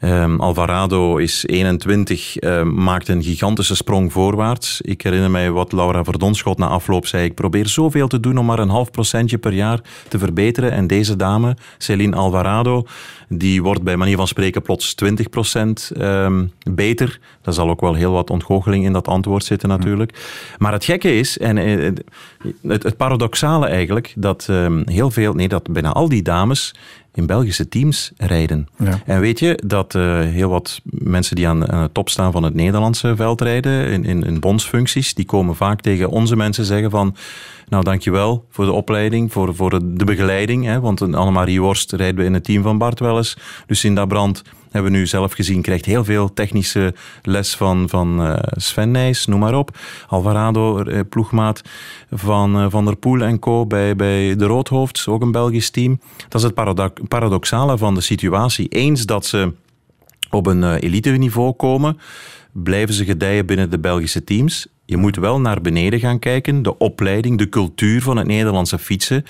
[0.00, 4.80] Um, Alvarado is 21, uh, maakt een gigantische sprong voorwaarts.
[4.80, 7.24] Ik herinner mij wat Laura Verdonschot na afloop zei.
[7.24, 10.72] Ik probeer zoveel te doen om maar een half procentje per jaar te verbeteren.
[10.72, 12.86] En deze dame, Celine Alvarado,
[13.28, 17.20] die wordt bij manier van spreken plots 20 procent um, beter.
[17.42, 20.18] Daar zal ook wel heel wat ontgoocheling in dat antwoord zitten natuurlijk.
[20.58, 21.92] Maar het gekke is, en uh,
[22.62, 24.50] het, paradoxale eigenlijk, dat
[24.84, 26.74] heel veel, nee, dat bijna al die dames
[27.16, 28.68] in Belgische teams rijden.
[28.78, 29.00] Ja.
[29.06, 32.42] En weet je dat uh, heel wat mensen die aan, aan de top staan van
[32.42, 36.90] het Nederlandse veld rijden, in, in, in bondsfuncties, die komen vaak tegen onze mensen zeggen
[36.90, 37.16] van
[37.68, 40.64] nou, dankjewel voor de opleiding, voor, voor de begeleiding.
[40.64, 43.36] Hè, want Annemarie Worst rijden we in het team van Bart Welles.
[43.66, 48.36] Lucinda Brandt hebben we nu zelf gezien, krijgt heel veel technische les van, van uh,
[48.50, 49.78] Sven Nijs, noem maar op.
[50.08, 51.62] Alvarado, uh, ploegmaat
[52.10, 53.66] van uh, Van der Poel en co.
[53.66, 56.00] bij, bij de Roodhoofds, ook een Belgisch team.
[56.28, 58.68] Dat is het paradox paradoxale van de situatie.
[58.68, 59.52] Eens dat ze
[60.30, 61.98] op een elite niveau komen,
[62.52, 64.66] blijven ze gedijen binnen de Belgische teams.
[64.88, 66.62] Je moet wel naar beneden gaan kijken.
[66.62, 69.24] De opleiding, de cultuur van het Nederlandse fietsen,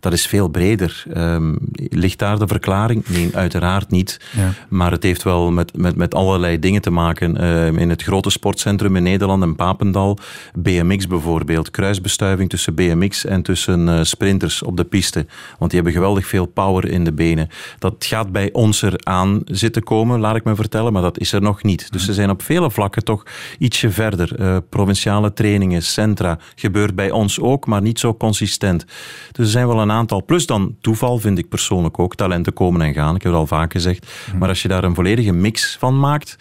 [0.00, 1.04] dat is veel breder.
[1.16, 3.08] Um, ligt daar de verklaring?
[3.08, 4.20] Nee, uiteraard niet.
[4.36, 4.52] Ja.
[4.68, 7.42] Maar het heeft wel met, met, met allerlei dingen te maken.
[7.42, 10.18] Uh, in het grote sportcentrum in Nederland, in Papendal,
[10.54, 11.70] BMX bijvoorbeeld.
[11.70, 15.26] Kruisbestuiving tussen BMX en tussen uh, sprinters op de piste.
[15.58, 17.48] Want die hebben geweldig veel power in de benen.
[17.78, 21.42] Dat gaat bij ons eraan zitten komen, laat ik me vertellen, maar dat is er
[21.42, 21.92] nog niet.
[21.92, 23.22] Dus ze zijn op vele vlakken toch
[23.58, 24.40] ietsje verder.
[24.40, 24.56] Uh,
[24.96, 28.84] provinciale trainingen, centra, gebeurt bij ons ook, maar niet zo consistent.
[29.32, 30.24] Dus er zijn wel een aantal.
[30.24, 32.14] Plus dan toeval, vind ik persoonlijk ook.
[32.14, 34.06] Talenten komen en gaan, ik heb het al vaak gezegd.
[34.38, 36.36] Maar als je daar een volledige mix van maakt,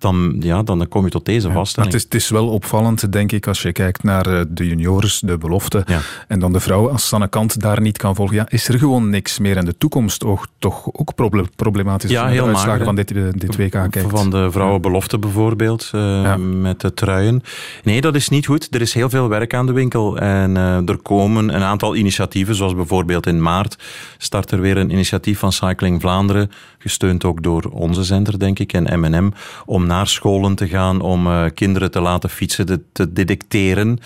[0.00, 1.92] dan, ja, dan kom je tot deze ja, vaststelling.
[1.92, 5.38] Het is, het is wel opvallend, denk ik, als je kijkt naar de juniors, de
[5.38, 6.00] belofte, ja.
[6.28, 9.10] en dan de vrouw, als Sanne Kant daar niet kan volgen, ja, is er gewoon
[9.10, 9.56] niks meer.
[9.56, 11.14] En de toekomst ook, toch ook
[11.56, 14.10] problematisch ja, heel de uitslagen mager, van dit, dit WK kijkt.
[14.10, 16.36] Van de vrouwenbelofte bijvoorbeeld, uh, ja.
[16.36, 17.42] met de truien.
[17.82, 18.74] Nee, dat is niet goed.
[18.74, 20.18] Er is heel veel werk aan de winkel.
[20.18, 23.78] En uh, er komen een aantal initiatieven, zoals bijvoorbeeld in maart
[24.18, 28.72] start er weer een initiatief van Cycling Vlaanderen, gesteund ook door onze zender, denk ik,
[28.72, 29.30] en M&M,
[29.66, 33.98] om naar scholen te gaan om uh, kinderen te laten fietsen, te, te detecteren.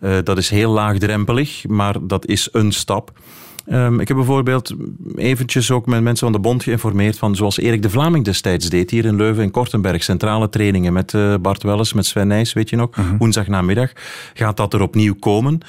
[0.00, 3.12] Uh, dat is heel laagdrempelig, maar dat is een stap.
[3.72, 4.74] Um, ik heb bijvoorbeeld
[5.16, 8.90] eventjes ook met mensen van de bond geïnformeerd van zoals Erik de Vlaming destijds deed
[8.90, 10.02] hier in Leuven in Kortenberg.
[10.02, 13.00] Centrale trainingen met uh, Bart Welles, met Sven Nijs, weet je nog, Mhm.
[13.00, 13.18] uh -huh.
[13.18, 13.92] woensdagnamiddag.
[14.34, 15.60] Gaat dat er opnieuw komen?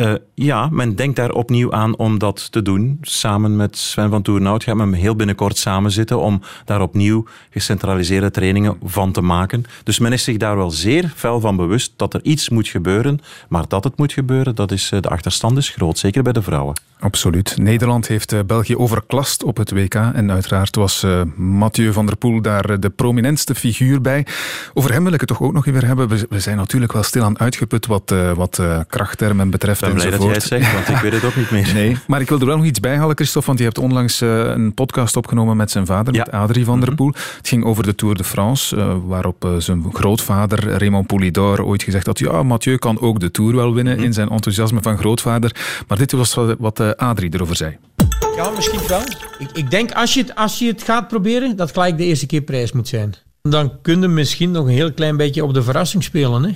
[0.00, 2.98] Uh, ja, men denkt daar opnieuw aan om dat te doen.
[3.00, 8.30] Samen met Sven van Toernout gaat men heel binnenkort samen zitten om daar opnieuw gecentraliseerde
[8.30, 9.64] trainingen van te maken.
[9.84, 13.20] Dus men is zich daar wel zeer fel van bewust dat er iets moet gebeuren.
[13.48, 16.74] Maar dat het moet gebeuren, dat is, de achterstand is groot, zeker bij de vrouwen.
[17.00, 17.56] Absoluut.
[17.56, 19.94] Nederland heeft uh, België overklast op het WK.
[19.94, 24.26] En uiteraard was uh, Mathieu van der Poel daar de prominentste figuur bij.
[24.74, 26.08] Over hem wil ik het toch ook nog even hebben.
[26.08, 29.89] We, we zijn natuurlijk wel stilaan uitgeput wat, uh, wat krachttermen betreft.
[29.90, 31.70] Ik ben blij dat jij het zegt, want ik weet het ook niet meer.
[31.74, 33.46] Nee, maar ik wil er wel nog iets bij halen, Christophe.
[33.46, 36.24] Want je hebt onlangs een podcast opgenomen met zijn vader, ja.
[36.24, 37.06] met Adrie van der Poel.
[37.06, 37.36] Mm -hmm.
[37.36, 42.18] Het ging over de Tour de France, waarop zijn grootvader Raymond Poulidor ooit gezegd had
[42.18, 44.06] ja, Mathieu kan ook de Tour wel winnen mm -hmm.
[44.06, 45.56] in zijn enthousiasme van grootvader.
[45.88, 47.76] Maar dit was wat Adrie erover zei.
[48.36, 49.02] Ja, misschien wel.
[49.38, 52.26] Ik, ik denk als je, het, als je het gaat proberen, dat gelijk de eerste
[52.26, 53.14] keer prijs moet zijn.
[53.42, 56.42] Dan kun je misschien nog een heel klein beetje op de verrassing spelen.
[56.42, 56.50] Hè?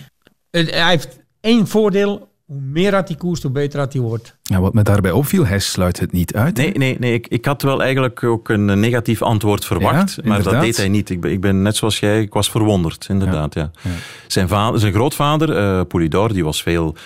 [0.61, 2.33] Hij heeft één voordeel.
[2.45, 4.37] Hoe meer dat hij koerst, hoe beter dat hij wordt.
[4.51, 6.57] Ja, wat me daarbij opviel, hij sluit het niet uit.
[6.57, 10.43] Nee, nee, nee ik, ik had wel eigenlijk ook een negatief antwoord verwacht, ja, maar
[10.43, 11.11] dat deed hij niet.
[11.11, 13.55] Ik ben, ik ben net zoals jij, ik was verwonderd, inderdaad.
[13.55, 13.71] Ja.
[13.83, 13.91] ja.
[14.27, 16.97] Zijn, vader, zijn grootvader, uh, die was veel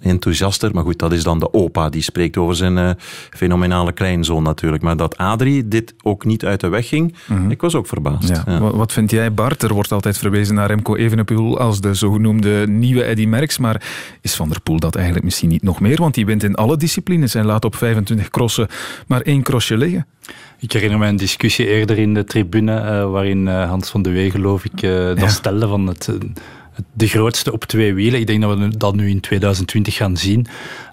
[0.00, 2.90] enthousiaster, maar goed, dat is dan de opa, die spreekt over zijn uh,
[3.30, 4.82] fenomenale kleinzoon natuurlijk.
[4.82, 7.32] Maar dat Adrie dit ook niet uit de weg ging, Mhm.
[7.32, 7.50] mm -hmm.
[7.50, 8.28] ik was ook verbaasd.
[8.28, 8.42] Ja.
[8.46, 8.60] Ja.
[8.60, 9.62] Wat vind jij, Bart?
[9.62, 13.82] Er wordt altijd verwezen naar Remco Evenepoel als de zogenoemde nieuwe Eddy Merckx, maar
[14.20, 15.96] is Van der Poel dat eigenlijk misschien niet nog meer?
[15.96, 18.68] Want die wint in alle disciplines en laat op 25 crossen
[19.06, 20.06] maar één crossje liggen.
[20.58, 24.10] Ik herinner me een discussie eerder in de tribune, uh, waarin uh, Hans van de
[24.10, 25.28] Wee, geloof ik, uh, dat ja.
[25.28, 26.10] stelde van het,
[26.92, 28.20] de grootste op twee wielen.
[28.20, 30.46] Ik denk dat we dat nu in 2020 gaan zien.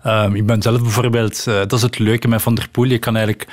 [0.08, 3.15] Um, ik ben zelf bijvoorbeeld, dat is het leuke met Van der Poel, je kan
[3.15, 3.50] eigenlijk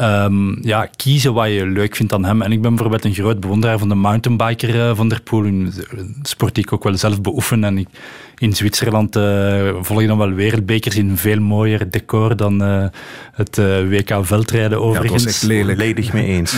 [0.00, 2.42] um, ja, kiezen wat je leuk vindt aan hem.
[2.42, 5.72] En ik ben bijvoorbeeld een groot bewonderaar van de mountainbiker uh, van der Poel, een
[6.22, 7.64] sport die ik ook wel zelf beoefen.
[7.64, 7.88] En ik,
[8.38, 12.86] in Zwitserland uh, volgen dan wel wereldbekers in veel mooier decor dan uh,
[13.32, 13.56] het
[13.88, 15.24] WK veldrijden overigens.
[15.24, 15.78] Ja, dat lelijk.
[15.78, 16.54] Ledig mee eens.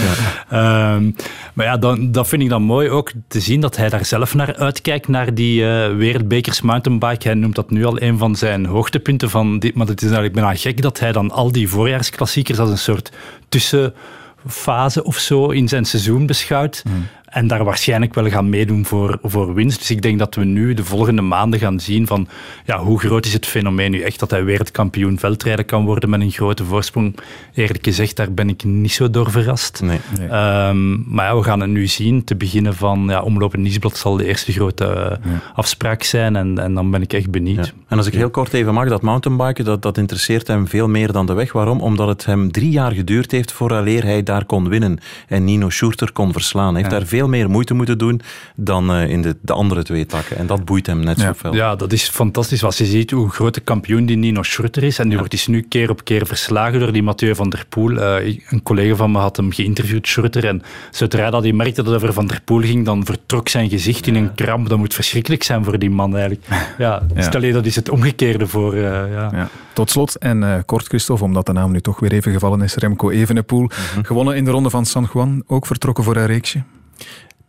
[0.50, 0.94] Ja.
[0.94, 1.14] um,
[1.54, 4.34] maar ja, dan, dat vind ik dan mooi ook te zien dat hij daar zelf
[4.34, 5.64] naar uitkijkt, naar die
[5.96, 7.28] wereldbekers mountainbike.
[7.28, 10.34] Hij noemt dat nu al een van zijn hoogtepunten van dit, maar het is eigenlijk
[10.34, 13.12] bijna gek dat hij dan al die voorjaarsklassiekers als een soort
[13.48, 16.82] tussenfase of zo in zijn seizoen beschouwt.
[16.88, 17.06] Mm.
[17.28, 19.78] En daar waarschijnlijk wel gaan meedoen voor, voor winst.
[19.78, 22.28] Dus ik denk dat we nu de volgende maanden gaan zien van
[22.64, 26.20] ja, hoe groot is het fenomeen nu echt dat hij wereldkampioen veldrijden kan worden met
[26.20, 27.16] een grote voorsprong.
[27.54, 29.82] Eerlijk gezegd, daar ben ik niet zo door verrast.
[29.82, 32.24] Nee, Um, maar ja, we gaan het nu zien.
[32.24, 35.18] Te beginnen van ja, Omloop Nieuwsblad zal de eerste grote
[35.54, 37.66] afspraak zijn en, en dan ben ik echt benieuwd.
[37.66, 37.72] Ja.
[37.88, 41.12] En als ik heel kort even mag, dat mountainbiken, dat, dat interesseert hem veel meer
[41.12, 41.52] dan de weg.
[41.52, 41.80] Waarom?
[41.80, 46.12] Omdat het hem drie jaar geduurd heeft vooraleer hij daar kon winnen en Nino Schurter
[46.12, 46.72] kon verslaan.
[46.72, 48.20] Hij heeft daar veel veel meer moeite moeten doen
[48.56, 50.36] dan uh, in de, de, andere twee takken.
[50.36, 51.26] En dat boeit hem net ja.
[51.26, 51.54] zoveel.
[51.54, 52.64] Ja, dat is fantastisch.
[52.64, 54.98] Als je ziet hoe grote kampioen die Nino Schurter is.
[54.98, 55.18] En die ja.
[55.18, 57.90] wordt dus nu keer op keer verslagen door die Mathieu van der Poel.
[57.90, 60.44] Uh, een collega van me had hem geïnterviewd, Schurter.
[60.44, 63.68] En zodra dat hij merkte dat het over Van der Poel ging, dan vertrok zijn
[63.68, 64.68] gezicht in een kramp.
[64.68, 66.46] Dat moet verschrikkelijk zijn voor die man eigenlijk.
[66.78, 68.74] Ja, stel je, dat is het omgekeerde voor...
[68.74, 69.48] Uh, ja.
[69.72, 72.74] Tot slot, en uh, kort Christophe, omdat de naam nu toch weer even gevallen is,
[72.74, 73.62] Remco Evenepoel.
[73.62, 74.04] Mm -hmm.
[74.04, 76.62] Gewonnen in de ronde van San Juan, ook vertrokken voor een reeksje.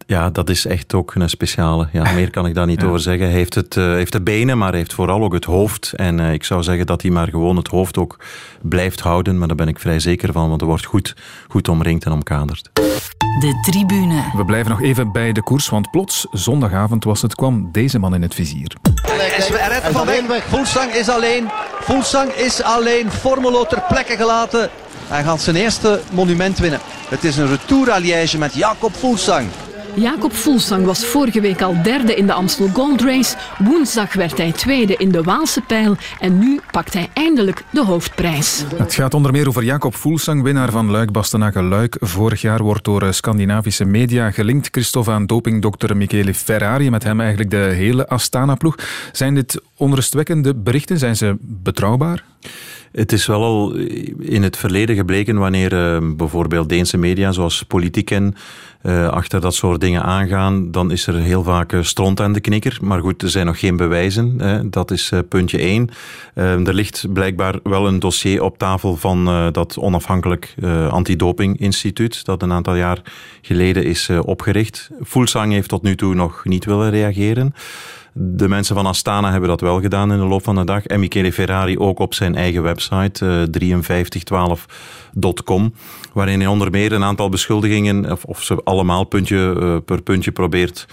[0.09, 1.87] Ja, dat is echt ook een speciale.
[1.91, 2.87] Ja, meer kan ik daar niet ja.
[2.87, 3.27] over zeggen.
[3.27, 5.93] Hij heeft, het, uh, heeft de benen, maar hij heeft vooral ook het hoofd.
[5.95, 8.19] En uh, ik zou zeggen dat hij maar gewoon het hoofd ook
[8.61, 9.37] blijft houden.
[9.37, 11.15] Maar daar ben ik vrij zeker van, want er wordt goed,
[11.47, 12.69] goed omringd en omkaderd.
[13.39, 14.23] De tribune.
[14.35, 18.13] We blijven nog even bij de koers, want plots, zondagavond was het, kwam deze man
[18.13, 18.75] in het vizier.
[19.67, 20.07] Redt van.
[20.47, 21.49] Voelsang is alleen.
[21.79, 23.11] Voelsang is alleen.
[23.11, 24.69] Formelo ter plekke gelaten.
[25.09, 26.79] Hij gaat zijn eerste monument winnen.
[27.09, 29.47] Het is een retour à Liège met Jacob Voelsang.
[29.95, 33.35] Jacob Voelsang was vorige week al derde in de Amstel Gold Race.
[33.57, 35.95] Woensdag werd hij tweede in de Waalse pijl.
[36.19, 38.63] En nu pakt hij eindelijk de hoofdprijs.
[38.75, 41.97] Het gaat onder meer over Jacob Voelsang, winnaar van Luik Bastenaken Luik.
[41.99, 46.89] Vorig jaar wordt door Scandinavische media gelinkt Christophe aan dopingdokter Michele Ferrari.
[46.89, 48.75] Met hem eigenlijk de hele Astana-ploeg.
[49.11, 50.97] Zijn dit onrustwekkende berichten?
[50.97, 52.23] Zijn ze betrouwbaar?
[52.91, 53.75] Het is wel al
[54.19, 58.35] in het verleden gebleken wanneer uh, bijvoorbeeld Deense media zoals Politiken
[58.83, 62.39] uh, achter dat soort dingen aangaan, dan is er heel vaak uh, stront aan de
[62.39, 62.77] knikker.
[62.81, 64.35] Maar goed, er zijn nog geen bewijzen.
[64.37, 64.69] Hè.
[64.69, 65.89] Dat is puntje één.
[66.33, 70.55] er ligt blijkbaar wel een dossier op tafel van dat onafhankelijk
[70.89, 73.01] antidoping-instituut, dat een aantal jaar
[73.41, 74.89] geleden is opgericht.
[75.03, 77.53] Fulsang heeft tot nu toe nog niet willen reageren.
[78.13, 80.85] De mensen van Astana hebben dat wel gedaan in de loop van de dag.
[80.85, 85.73] En Michele Ferrari ook op zijn eigen website, uh, 5312.com,
[86.13, 90.31] waarin hij onder meer een aantal beschuldigingen, of, of ze allemaal puntje uh, per puntje
[90.31, 90.87] probeert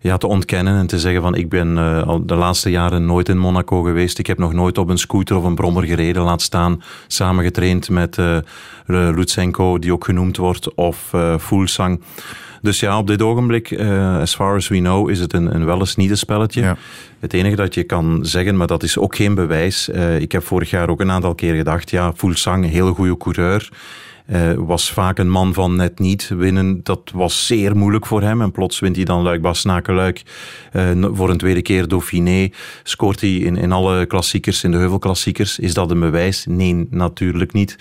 [0.00, 3.38] ja, te ontkennen en te zeggen van ik ben al de laatste jaren nooit in
[3.38, 4.18] Monaco geweest.
[4.18, 6.22] Ik heb nog nooit op een scooter of een brommer gereden.
[6.22, 8.38] Laat staan samengetraind met uh,
[8.86, 12.00] Lutsenko, die ook genoemd wordt, of uh, Fulsang.
[12.62, 15.64] Dus ja, op dit ogenblik, uh, as far as we know, is het een, een
[15.64, 16.60] wel eens niet een spelletje.
[16.60, 16.76] Ja.
[17.20, 19.88] Het enige dat je kan zeggen, maar dat is ook geen bewijs.
[19.88, 23.68] Uh, ik heb vorig jaar ook een aantal keer gedacht, ja, Fulsang, heel goede coureur.
[24.26, 26.80] Uh, was vaak een man van net niet winnen.
[26.82, 28.42] Dat was zeer moeilijk voor hem.
[28.42, 30.22] En plots wint hij dan Luik Basnaken-Luik.
[30.72, 32.48] Uh, voor een tweede keer Dauphiné.
[32.82, 35.58] Scoort hij in, in alle klassiekers, in de heuvelklassiekers.
[35.58, 36.46] Is dat een bewijs?
[36.48, 37.76] Nee, natuurlijk niet.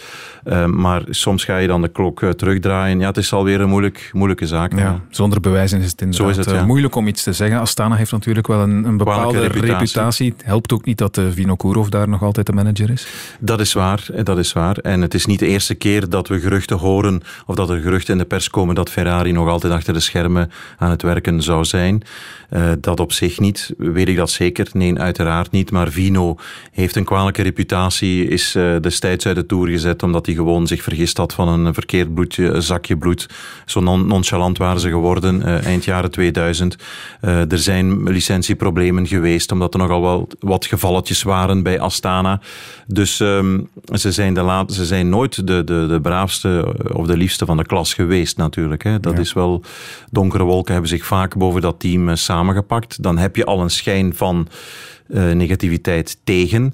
[0.46, 3.00] Uh, maar soms ga je dan de klok terugdraaien.
[3.00, 4.78] Ja, het is alweer een moeilijk, moeilijke zaak.
[4.78, 6.66] Ja, zonder bewijzen is het inderdaad Zo is het, ja.
[6.66, 7.60] moeilijk om iets te zeggen.
[7.60, 9.72] Astana heeft natuurlijk wel een, een bepaalde reputatie.
[9.72, 10.32] reputatie.
[10.32, 13.08] Het helpt ook niet dat Vino Kurov daar nog altijd de manager is.
[13.40, 14.78] Dat is waar, dat is waar.
[14.78, 18.14] En het is niet de eerste keer dat we geruchten horen of dat er geruchten
[18.14, 21.66] in de pers komen dat Ferrari nog altijd achter de schermen aan het werken zou
[21.66, 22.04] zijn.
[22.52, 24.68] Uh, dat op zich niet, weet ik dat zeker?
[24.74, 25.72] Nee, uiteraard niet.
[25.72, 26.36] Maar Vino
[26.72, 30.84] heeft een kwalijke reputatie, is uh, destijds uit de Tour gezet omdat hij gewoon zich
[30.84, 33.30] vergist had van een verkeerd bloedje, zakje bloed.
[33.66, 36.76] Zo non nonchalant waren ze geworden uh, eind jaren 2000.
[37.22, 42.42] er zijn licentieproblemen geweest omdat er nogal wel wat gevalletjes waren bij Astana.
[42.88, 47.46] Dus um, ze, zijn de ze zijn nooit de, de, de braafste of de liefste
[47.46, 48.84] van de klas geweest natuurlijk.
[48.84, 49.00] Hè.
[49.00, 49.20] Dat ja.
[49.20, 49.64] is wel,
[50.12, 53.04] donkere wolken hebben zich vaak boven dat team uh, samengepakt.
[53.04, 54.48] Dan heb je al een schijn van
[55.08, 56.74] uh, negativiteit tegen.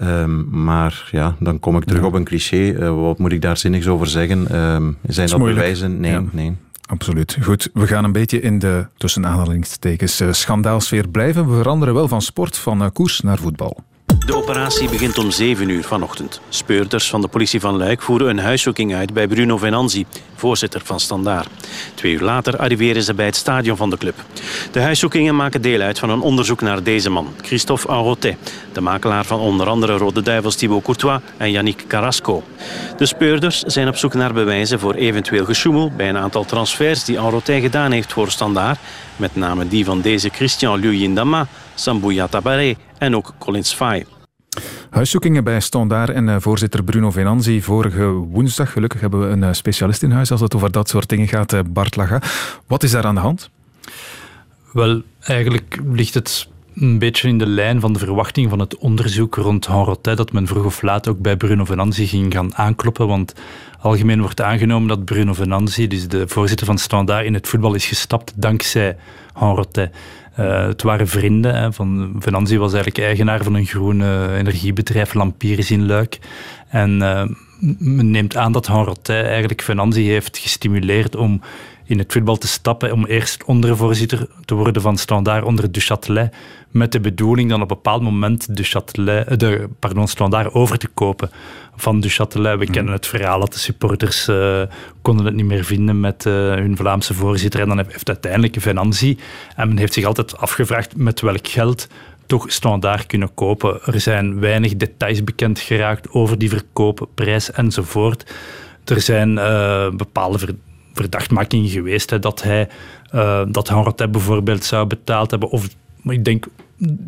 [0.00, 2.06] Um, maar ja, dan kom ik terug ja.
[2.06, 2.56] op een cliché.
[2.56, 4.56] Uh, wat moet ik daar zinnigs over zeggen?
[4.56, 5.60] Um, zijn dat moeilijk.
[5.60, 6.00] bewijzen?
[6.00, 6.24] Nee, ja.
[6.32, 6.56] nee.
[6.86, 7.38] Absoluut.
[7.42, 11.48] Goed, we gaan een beetje in de tussen aanhalingstekens uh, schandaalsfeer blijven.
[11.48, 13.84] We veranderen wel van sport, van koers naar voetbal.
[14.26, 16.40] De operatie begint om 7 uur vanochtend.
[16.48, 21.00] Speurders van de politie van Luik voeren een huiszoeking uit bij Bruno Venanzi, voorzitter van
[21.00, 21.48] Standaard.
[21.94, 24.14] Twee uur later arriveren ze bij het stadion van de club.
[24.72, 28.36] De huiszoekingen maken deel uit van een onderzoek naar deze man, Christophe Enrotet,
[28.72, 32.42] de makelaar van onder andere Rode Duivels Thibaut Courtois en Yannick Carrasco.
[32.96, 37.16] De speurders zijn op zoek naar bewijzen voor eventueel gesjoemel bij een aantal transfers die
[37.16, 38.78] Enrotet gedaan heeft voor Standaard,
[39.16, 44.15] met name die van deze Christian Luyindama, Sambuya Tabaré en ook Colin Sfai.
[44.90, 48.72] Huiszoekingen bij Standaard en uh, voorzitter Bruno Venanzi vorige woensdag.
[48.72, 51.52] Gelukkig hebben we een uh, specialist in huis als het over dat soort dingen gaat,
[51.52, 52.22] uh, Bart Laga.
[52.66, 53.50] Wat is daar aan de hand?
[54.72, 59.34] Wel, eigenlijk ligt het een beetje in de lijn van de verwachting van het onderzoek
[59.34, 63.34] rond Henrotet, dat men vroeg of laat ook bij Bruno Venanzi ging gaan aankloppen, want
[63.80, 67.86] algemeen wordt aangenomen dat Bruno Venanzi, dus de voorzitter van Standaard, in het voetbal is
[67.86, 68.96] gestapt dankzij
[69.34, 69.94] Henrotet.
[70.40, 71.54] Uh, het waren vrienden.
[71.54, 74.02] Hè, van, Venanzi was eigenlijk eigenaar van een groen
[74.36, 76.18] energiebedrijf, Lampiris in Luik.
[76.68, 77.24] En uh,
[77.78, 81.40] men neemt aan dat Henrotet eigenlijk Venanzi heeft gestimuleerd om
[81.86, 86.36] in het voetbal te stappen, om eerst ondervoorzitter te worden van Standaard onder Du Châtelet,
[86.70, 90.88] met de bedoeling dan op een bepaald moment de, Châtelet, de pardon, Standaard over te
[90.94, 91.30] kopen
[91.76, 92.58] van Du Châtelet.
[92.58, 94.62] We kennen het verhaal dat de supporters uh,
[95.02, 97.60] konden het niet meer vinden met uh, hun Vlaamse voorzitter.
[97.60, 99.18] En dan heeft uiteindelijk Venanzi.
[99.56, 101.88] En men heeft zich altijd afgevraagd met welk geld
[102.26, 103.80] toch standaard kunnen kopen.
[103.84, 108.34] Er zijn weinig details bekend geraakt over die verkoop, prijs enzovoort.
[108.84, 110.56] Er zijn uh, bepaalde
[110.96, 112.68] ver verdachtmakingen geweest hè, dat hij
[113.48, 115.50] dat Henrotet bijvoorbeeld zou betaald hebben.
[115.50, 115.68] Of,
[116.02, 116.46] maar ik denk,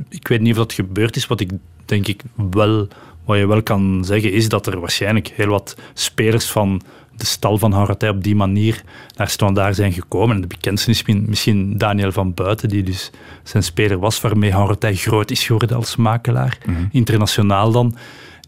[0.09, 1.51] ik weet niet of dat gebeurd is, wat ik
[1.85, 2.89] denk ik wel
[3.25, 6.83] wat je wel kan zeggen is dat er waarschijnlijk heel wat spelers van
[7.17, 8.83] de stal van Horatij op die manier
[9.17, 10.35] naar Standaard zijn gekomen.
[10.35, 13.11] En de bekendste is misschien Daniel van Buiten, die dus
[13.43, 16.59] zijn speler was, waarmee Horatij groot is geworden als makelaar.
[16.67, 16.89] Mm -hmm.
[16.93, 17.97] Internationaal dan.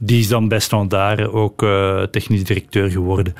[0.02, 3.34] Die is dan bij Standaard ook uh, technisch directeur geworden.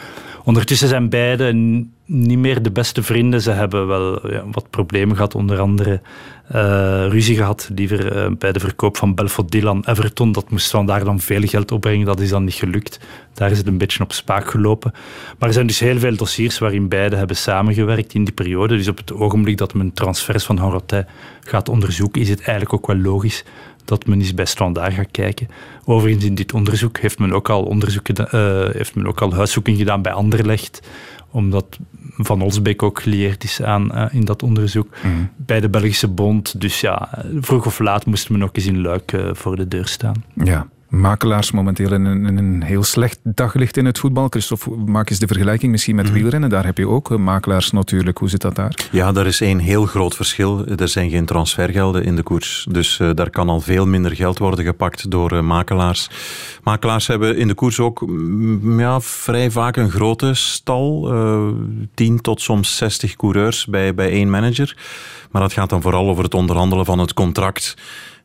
[0.44, 3.42] Ondertussen zijn beiden niet meer de beste vrienden.
[3.42, 6.00] Ze hebben wel ja, wat problemen gehad, onder andere
[6.54, 10.32] uh, ruzie gehad liever uh, bij de verkoop van Belfodil aan Everton.
[10.32, 13.00] Dat moest vandaag dan veel geld opbrengen, dat is dan niet gelukt.
[13.34, 14.92] Daar is het een beetje op spaak gelopen.
[15.38, 18.76] Maar er zijn dus heel veel dossiers waarin beide hebben samengewerkt in die periode.
[18.76, 21.06] Dus op het ogenblik dat men transfers van Horotet
[21.40, 23.44] gaat onderzoeken, is het eigenlijk ook wel logisch
[23.84, 25.48] dat men eens bij Standaard gaat kijken.
[25.84, 29.78] Overigens, in dit onderzoek heeft men ook al, onderzoeken, uh, heeft men ook al huiszoeking
[29.78, 30.80] gedaan bij Anderlecht,
[31.30, 31.78] omdat
[32.16, 35.30] Van Olsbeek ook geleerd is aan uh, in dat onderzoek mm.
[35.36, 36.60] bij de Belgische Bond.
[36.60, 39.86] Dus ja, vroeg of laat moesten we ook eens in Luik uh, voor de deur
[39.86, 40.24] staan.
[40.34, 44.28] Ja, makelaars momenteel in een, in een, heel slecht daglicht in het voetbal.
[44.28, 46.12] Christophe, maak eens de vergelijking misschien met mm.
[46.12, 46.50] wielrennen.
[46.50, 48.18] Daar heb je ook makelaars natuurlijk.
[48.18, 48.88] Hoe zit dat daar?
[48.92, 50.66] Ja, daar is één heel groot verschil.
[50.66, 52.66] Er zijn geen transfergelden in de koers.
[52.70, 56.10] Dus uh, daar kan al veel minder geld worden gepakt door uh, makelaars.
[56.62, 61.14] Makelaars hebben in de koers ook mm, ja, vrij vaak een grote stal.
[61.14, 61.48] Uh,
[61.94, 64.76] 10 tot soms 60 coureurs bij, bij één manager.
[65.30, 67.76] Maar dat gaat dan vooral over het onderhandelen van het contract.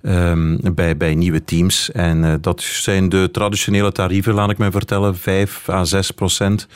[0.08, 1.92] Um, bij, bij nieuwe teams.
[1.92, 6.68] En uh, dat zijn de traditionele tarieven, laat ik me vertellen, 5 à 6 procent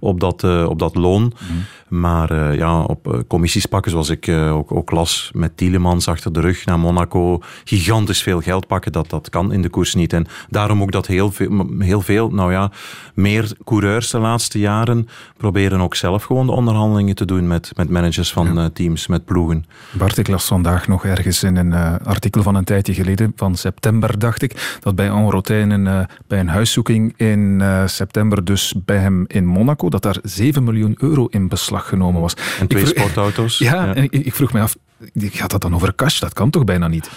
[0.00, 1.22] op dat, uh, op dat loon.
[1.22, 1.64] Mm.
[1.88, 6.32] Maar uh, ja, op uh, commissies pakken, zoals ik ook, ook las met Tielemans achter
[6.32, 10.12] de rug naar Monaco, gigantisch veel geld pakken, dat, dat kan in de koers niet.
[10.12, 12.70] En daarom ook dat heel veel, heel veel, nou ja,
[13.14, 17.90] meer coureurs de laatste jaren proberen ook zelf gewoon de onderhandelingen te doen met, met
[17.90, 18.70] managers van ja.
[18.70, 19.64] teams, met ploegen.
[19.92, 21.72] Bart, ik las vandaag nog ergens in een
[22.04, 26.48] artikel van een tijdje geleden, van september dacht ik, dat bij Enrotijn een, bij een
[26.48, 31.77] huiszoeking in september dus bij hem in Monaco, dat daar 7 miljoen euro in beslag
[31.86, 32.34] genomen was.
[32.60, 33.58] En twee vroeg, sportauto's.
[33.68, 33.94] Ja, ja.
[33.94, 34.76] En ik, ik, vroeg me af,
[35.14, 36.20] gaat dat dan over cash?
[36.20, 37.10] Dat kan toch bijna niet?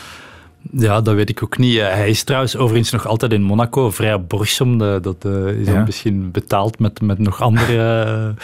[0.72, 1.80] Ja, dat weet ik ook niet.
[1.80, 4.78] Hij is trouwens overigens nog altijd in Monaco, vrij borgsom.
[4.78, 5.84] Dat uh, is ja.
[5.84, 8.36] misschien betaald met, met nog andere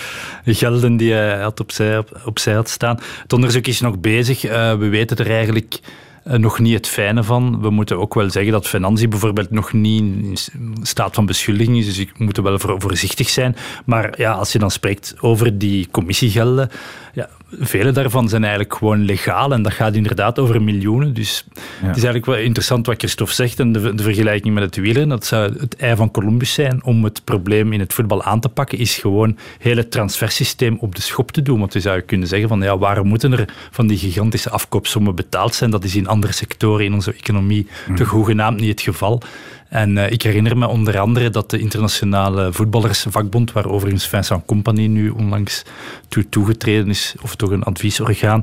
[0.45, 2.99] uh, gelden die hij had opzij, op, opzij had staan.
[3.21, 4.45] Het onderzoek is nog bezig.
[4.45, 5.79] Uh, we weten er eigenlijk
[6.27, 7.61] nog niet het fijne van.
[7.61, 10.37] We moeten ook wel zeggen dat Finantie bijvoorbeeld nog niet in
[10.81, 13.55] staat van beschuldiging is, dus ik moet wel voorzichtig zijn.
[13.85, 16.69] Maar ja, als je dan spreekt over die commissiegelden,
[17.13, 21.13] ja, vele daarvan zijn eigenlijk gewoon legaal en dat gaat inderdaad over miljoenen.
[21.13, 21.61] Dus ja.
[21.61, 25.17] het is eigenlijk wel interessant wat Christophe zegt en de, de vergelijking met het wielrennen.
[25.17, 28.49] Dat zou het ei van Columbus zijn om het probleem in het voetbal aan te
[28.49, 31.59] pakken, is gewoon het transfersysteem op de schop te doen.
[31.59, 35.55] Want je zou kunnen zeggen van ja, waarom moeten er van die gigantische afkoopsommen betaald
[35.55, 35.69] zijn?
[35.69, 39.21] Dat is in andere sectoren in onze economie toch hoegenaamd niet het geval.
[39.69, 45.09] En ik herinner me onder andere dat de internationale voetballersvakbond, waar overigens Vincent Company nu
[45.09, 45.63] onlangs
[46.07, 48.41] toe toegetreden is, of toch een adviesorgaan,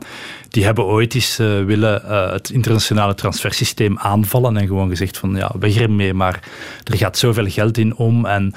[0.49, 5.77] die hebben ooit eens willen het internationale transfersysteem aanvallen en gewoon gezegd van ja, weg
[5.77, 6.41] ermee, maar
[6.85, 8.55] er gaat zoveel geld in om en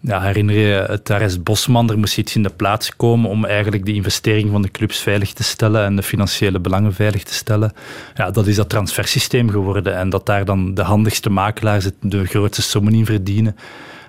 [0.00, 3.44] ja, herinner je het daar is Bosman, er moest iets in de plaats komen om
[3.44, 7.34] eigenlijk die investering van de clubs veilig te stellen en de financiële belangen veilig te
[7.34, 7.72] stellen.
[8.14, 12.62] Ja, dat is dat transfersysteem geworden en dat daar dan de handigste makelaars de grootste
[12.62, 13.56] sommen in verdienen.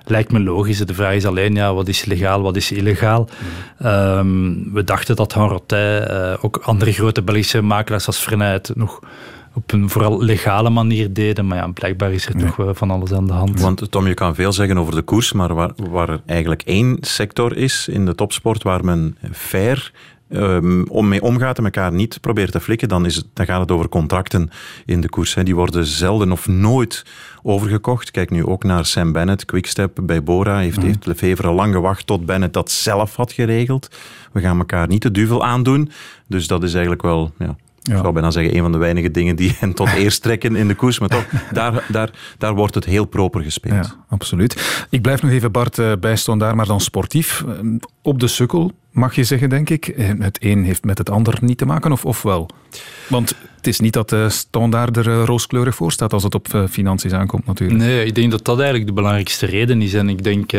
[0.06, 0.78] Lijkt me logisch.
[0.78, 3.30] De vraag is alleen, ja, wat is legaal, wat is illegaal?
[3.80, 9.00] Ehm, we dachten dat Han uh, ook andere grote Belgische makelaars als Frenet nog
[9.54, 11.48] op een vooral legale manier deden.
[11.48, 13.60] Maar ja, blijkbaar is er toch van alles aan de hand.
[13.60, 16.98] Want Tom, je kan veel zeggen over de koers, maar waar, waar er eigenlijk één
[17.02, 19.92] sector is in de topsport waar men fair
[20.30, 23.60] um, om mee omgaat en elkaar niet probeert te flikken, dan, is het, dan gaat
[23.60, 24.50] het over contracten
[24.86, 25.34] in de koers.
[25.34, 25.44] Hè.
[25.44, 27.06] Die worden zelden of nooit
[27.44, 28.12] overgekocht.
[28.12, 30.58] Kijk nu ook naar Sam Bennett, Quickstep bij Bora.
[30.58, 30.86] Heeft, mm.
[30.86, 33.90] heeft Lefevre lang gewacht tot Bennett dat zelf had geregeld.
[34.32, 35.92] We gaan elkaar niet de duvel aandoen.
[36.28, 37.56] Dus dat is eigenlijk wel ja,
[37.90, 37.96] ja.
[37.96, 40.68] Ik zou bijna zeggen, een van de weinige dingen die hen tot eerst trekken in
[40.68, 41.00] de koers.
[41.00, 43.86] Maar toch, daar, daar, daar wordt het heel proper gespeeld.
[43.86, 44.86] Ja, absoluut.
[44.90, 47.44] Ik blijf nog even, Bart, eh, bij daar, maar dan sportief.
[47.48, 47.54] Eh,
[48.02, 49.88] op de sukkel, mag je zeggen, denk ik.
[49.88, 52.50] Eh, het een heeft met het ander niet te maken, of, of wel?
[53.08, 57.16] Want het is niet dat de standaard er rooskleurig voor staat als het op financiën
[57.16, 57.80] aankomt, natuurlijk.
[57.80, 59.94] Nee, ik denk dat dat eigenlijk de belangrijkste reden is.
[59.94, 60.52] En ik denk...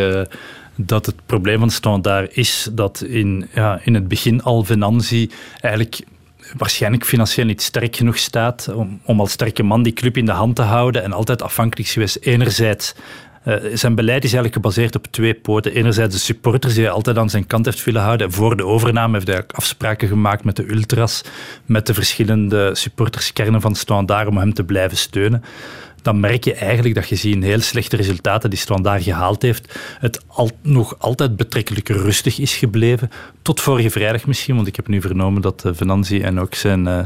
[0.82, 6.00] dat het probleem van Standaard is dat in, ja, in het begin al Venanzi eigenlijk
[6.56, 10.32] waarschijnlijk financieel niet sterk genoeg staat om, om als sterke man die club in de
[10.32, 12.94] hand te houden en altijd afhankelijk geweest enerzijds
[13.44, 15.74] uh, zijn beleid is eigenlijk gebaseerd op twee poten.
[15.74, 18.32] Enerzijds de supporters die hij altijd aan zijn kant heeft willen houden.
[18.32, 21.24] Voor de overname heeft hij afspraken gemaakt met de ultras,
[21.66, 25.44] met de verschillende supporterskernen van Standaard om hem te blijven steunen
[26.02, 30.20] dan merk je eigenlijk dat je ziet heel slechte resultaten die Standaard gehaald heeft, het
[30.26, 33.10] al, nog altijd betrekkelijk rustig is gebleven.
[33.42, 36.86] Tot vorige vrijdag misschien, want ik heb nu vernomen dat uh, Venanzi en ook zijn
[36.86, 37.00] uh,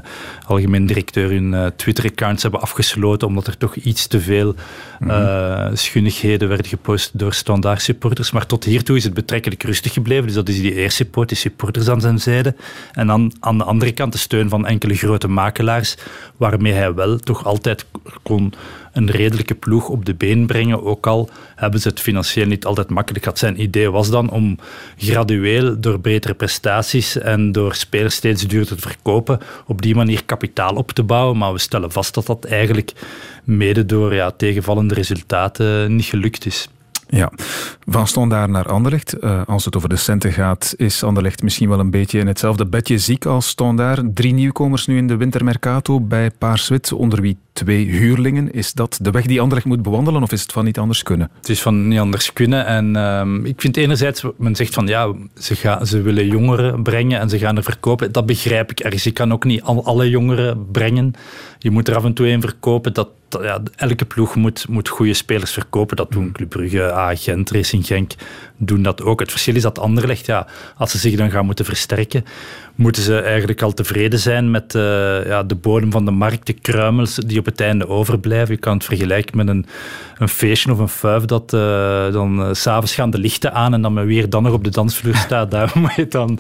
[0.47, 4.55] algemeen directeur hun uh, Twitter-accounts hebben afgesloten, omdat er toch iets te veel
[4.99, 5.33] mm
[5.73, 8.31] schunnigheden werden gepost door Standaard supporters.
[8.31, 10.27] Maar tot hiertoe is het betrekkelijk rustig gebleven.
[10.27, 12.55] Dus dat is die eerste poot, die supporters aan zijn zijde.
[12.93, 15.97] En dan aan de andere kant de steun van enkele grote makelaars,
[16.37, 17.87] waarmee hij wel toch altijd
[18.23, 18.55] kon
[18.95, 20.85] een redelijke ploeg op de been brengen.
[20.85, 23.39] Ook al hebben ze het financieel niet altijd makkelijk gehad.
[23.39, 24.59] Zijn idee was dan om
[24.97, 30.75] gradueel door betere prestaties en door spelers steeds duurder te verkopen, op die manier kapitaal
[30.75, 31.39] op te bouwen.
[31.39, 32.93] Maar we stellen vast dat dat eigenlijk
[33.45, 36.69] mede door ja, tegenvallende resultaten niet gelukt is.
[37.09, 37.33] Ja,
[37.87, 39.15] van daar naar Anderlecht.
[39.21, 42.67] Uh, als het over de centen gaat, is Anderlecht misschien wel een beetje in hetzelfde
[42.67, 43.99] bedje ziek als daar.
[44.15, 48.53] Drie nieuwkomers nu in de wintermercato bij Paarswit, onder wie twee huurlingen.
[48.53, 51.31] Is dat de weg die Anderlecht moet bewandelen of is het van niet anders kunnen?
[51.37, 52.67] Het is van niet anders kunnen.
[52.67, 57.21] En uh, ik vind enerzijds, men zegt van ja, ze, gaan, ze willen jongeren brengen
[57.21, 58.13] en ze gaan er verkopen.
[58.13, 59.05] Dat begrijp ik ergens.
[59.05, 61.13] Je kan ook niet al, alle jongeren brengen.
[61.59, 62.93] Je moet er af en toe een verkopen.
[62.93, 65.97] Dat, ja, elke ploeg moet, moet goede spelers verkopen.
[65.97, 68.13] Dat doen Club Brugge, Agent, Racing Genk
[68.57, 69.21] doen dat ook.
[69.21, 70.47] Het verschil is dat Anderlecht, ja,
[70.77, 72.25] als ze zich dan gaan moeten versterken,
[72.75, 76.53] moeten ze eigenlijk al tevreden zijn met uh, ja, de bodem van de markt, de
[76.53, 78.55] kruimels die op het einde overblijven.
[78.55, 79.67] Je kan het vergelijken met een,
[80.19, 83.83] een feestje of een fuif dat uh, dan uh, s'avonds gaan de lichten aan en
[83.83, 85.51] dan weer dan nog op de dansvloer staat.
[85.55, 86.39] Daar moet je het dan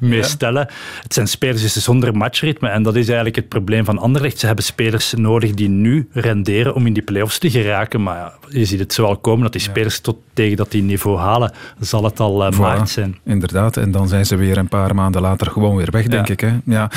[0.00, 0.68] mee stellen.
[1.02, 4.38] Het zijn spelers dus zonder matchritme en dat is eigenlijk het probleem van Anderlecht.
[4.38, 8.32] Ze hebben spelers nodig die nu renderen om in die play-offs te geraken, maar ja,
[8.48, 11.47] je ziet het zo al komen dat die spelers tot tegen dat die niveau halen,
[11.80, 13.18] zal het al uh, maart zijn.
[13.24, 16.40] Inderdaad, en dan zijn ze weer een paar maanden later gewoon weer weg, denk ik.
[16.40, 16.56] Hè?
[16.64, 16.90] Ja.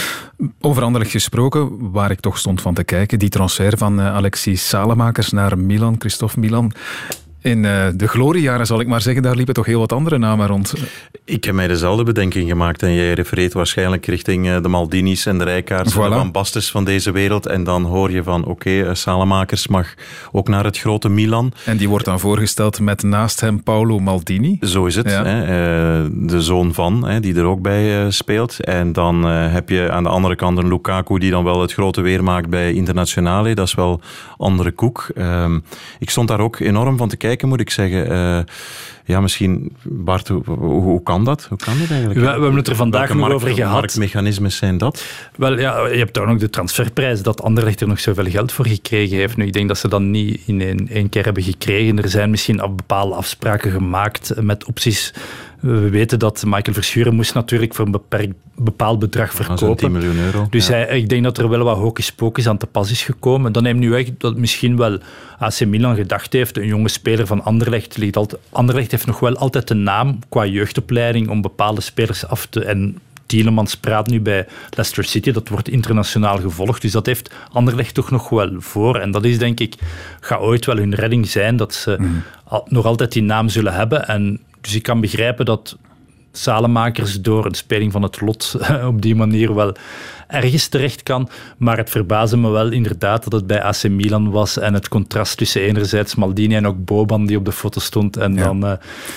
[0.62, 4.68] Over Anderlecht gesproken, waar ik toch stond van te kijken, die transfer van uh, Alexis
[4.68, 6.72] Salemakers naar Milan, Christophe Milan.
[7.42, 10.48] In uh, de gloriejaren, zal ik maar zeggen, daar liepen toch heel wat andere namen
[10.48, 10.74] rond.
[11.26, 12.84] Ik heb mij dezelfde bedenking gemaakt.
[12.84, 16.32] En jij refereert waarschijnlijk richting uh, de Maldini's en de Rijkaards, voilà.
[16.32, 17.46] de Van van deze wereld.
[17.46, 19.94] En dan hoor je van, oké, okay, Salemakers mag
[20.32, 21.54] ook naar het grote Milan.
[21.66, 24.58] En die wordt dan voorgesteld met naast hem Paolo Maldini.
[24.62, 25.10] Zo is het.
[25.10, 25.26] Ja.
[25.26, 28.64] Hè, de zoon van, hè, die er ook bij speelt.
[28.64, 32.02] En dan heb je aan de andere kant een Lukaku die dan wel het grote
[32.02, 33.56] weer maakt bij Internationale.
[33.56, 34.02] Dat is wel
[34.38, 35.12] andere koek.
[35.16, 35.60] Ehm,
[36.00, 38.46] ik stond daar ook enorm van te kijken kijken, moet ik zeggen.
[39.06, 41.46] Ja, misschien, Bart, hoe, hoe, kan dat?
[41.50, 42.20] Hoe kan dat eigenlijk?
[42.20, 43.74] We, we hebben het er vandaag nog over gehad.
[43.74, 45.06] marktmechanismes zijn dat?
[45.36, 48.68] Wel, ja, je hebt ook nog de transferprijs, dat Anderlecht er nog zoveel geld voor
[48.68, 49.38] gekregen heeft.
[49.38, 52.02] Nu, ik denk dat ze dat niet in één, één keer hebben gekregen.
[52.02, 55.14] Er zijn misschien bepaalde afspraken gemaakt met opties
[55.62, 59.76] We weten dat Michael Verschuren moest natuurlijk voor een beperkt, bepaald bedrag verkopen.
[59.76, 60.48] 10 miljoen euro.
[60.50, 63.52] Dus hij, ik denk dat er wel wat hocus pocus aan te pas is gekomen.
[63.52, 65.00] Dan neemt nu echt dat misschien wel
[65.40, 67.98] AC Milan gedacht heeft, een jonge speler van Anderlecht.
[67.98, 72.46] Ligt altijd, Anderlecht heeft nog wel altijd de naam qua jeugdopleiding om bepaalde spelers af
[72.46, 72.66] te...
[72.66, 76.82] En Tielemans praat nu bij Leicester City, dat wordt internationaal gevolgd.
[76.82, 79.00] Dus dat heeft Anderlecht toch nog wel voor.
[79.00, 79.76] En dat is denk ik,
[80.20, 82.20] gaat ooit wel hun redding zijn, dat ze
[82.66, 84.08] nog altijd die naam zullen hebben.
[84.08, 85.78] En dus ik kan begrijpen dat
[86.32, 88.58] Salemakers door een speling van het lot
[88.92, 89.76] op die manier wel
[90.32, 91.30] ergens terecht kan.
[91.58, 95.38] Maar het verbaasde me wel inderdaad dat het bij AC Milan was en het contrast
[95.38, 98.72] tussen enerzijds Maldini en ook Boban die op de foto stond en dan uh,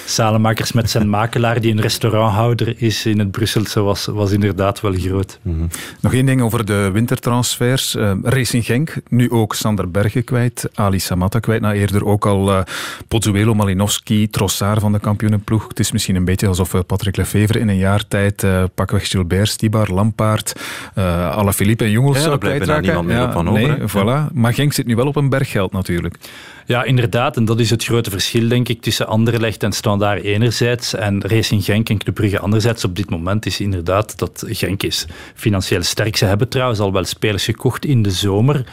[0.07, 4.93] Salemakers met zijn makelaar die een restauranthouder is in het Brusselse was, was inderdaad wel
[4.93, 5.39] groot.
[5.43, 5.69] Mm-hmm.
[6.01, 7.95] Nog één ding over de wintertransfers.
[7.95, 12.49] Uh, Racing Genk, nu ook Sander Bergen kwijt, Ali Samatta kwijt, nou eerder ook al
[12.49, 12.61] uh,
[13.09, 15.69] Pozzuelo, Malinowski, Trossard van de kampioenenploeg.
[15.69, 19.93] Het is misschien een beetje alsof Patrick Lefevre in een jaar tijd pakweg Gilbert, Stibar,
[19.93, 20.53] Lampaard
[20.99, 22.83] uh, Alaphilippe en Jongels ja, zou kwijtraken.
[22.83, 23.79] niemand meer ja, van over.
[23.79, 24.33] Nee, voilà.
[24.33, 26.17] Maar Genk zit nu wel op een berggeld natuurlijk.
[26.67, 27.37] Ja, inderdaad.
[27.37, 31.65] En dat is het grote verschil, denk ik, tussen Anderlecht en Standaard enerzijds en Racing
[31.65, 32.85] Genk en Club Brugge anderzijds.
[32.85, 36.17] Op dit moment is inderdaad dat Genk is financieel sterk.
[36.17, 38.65] Ze hebben trouwens al wel spelers gekocht in de zomer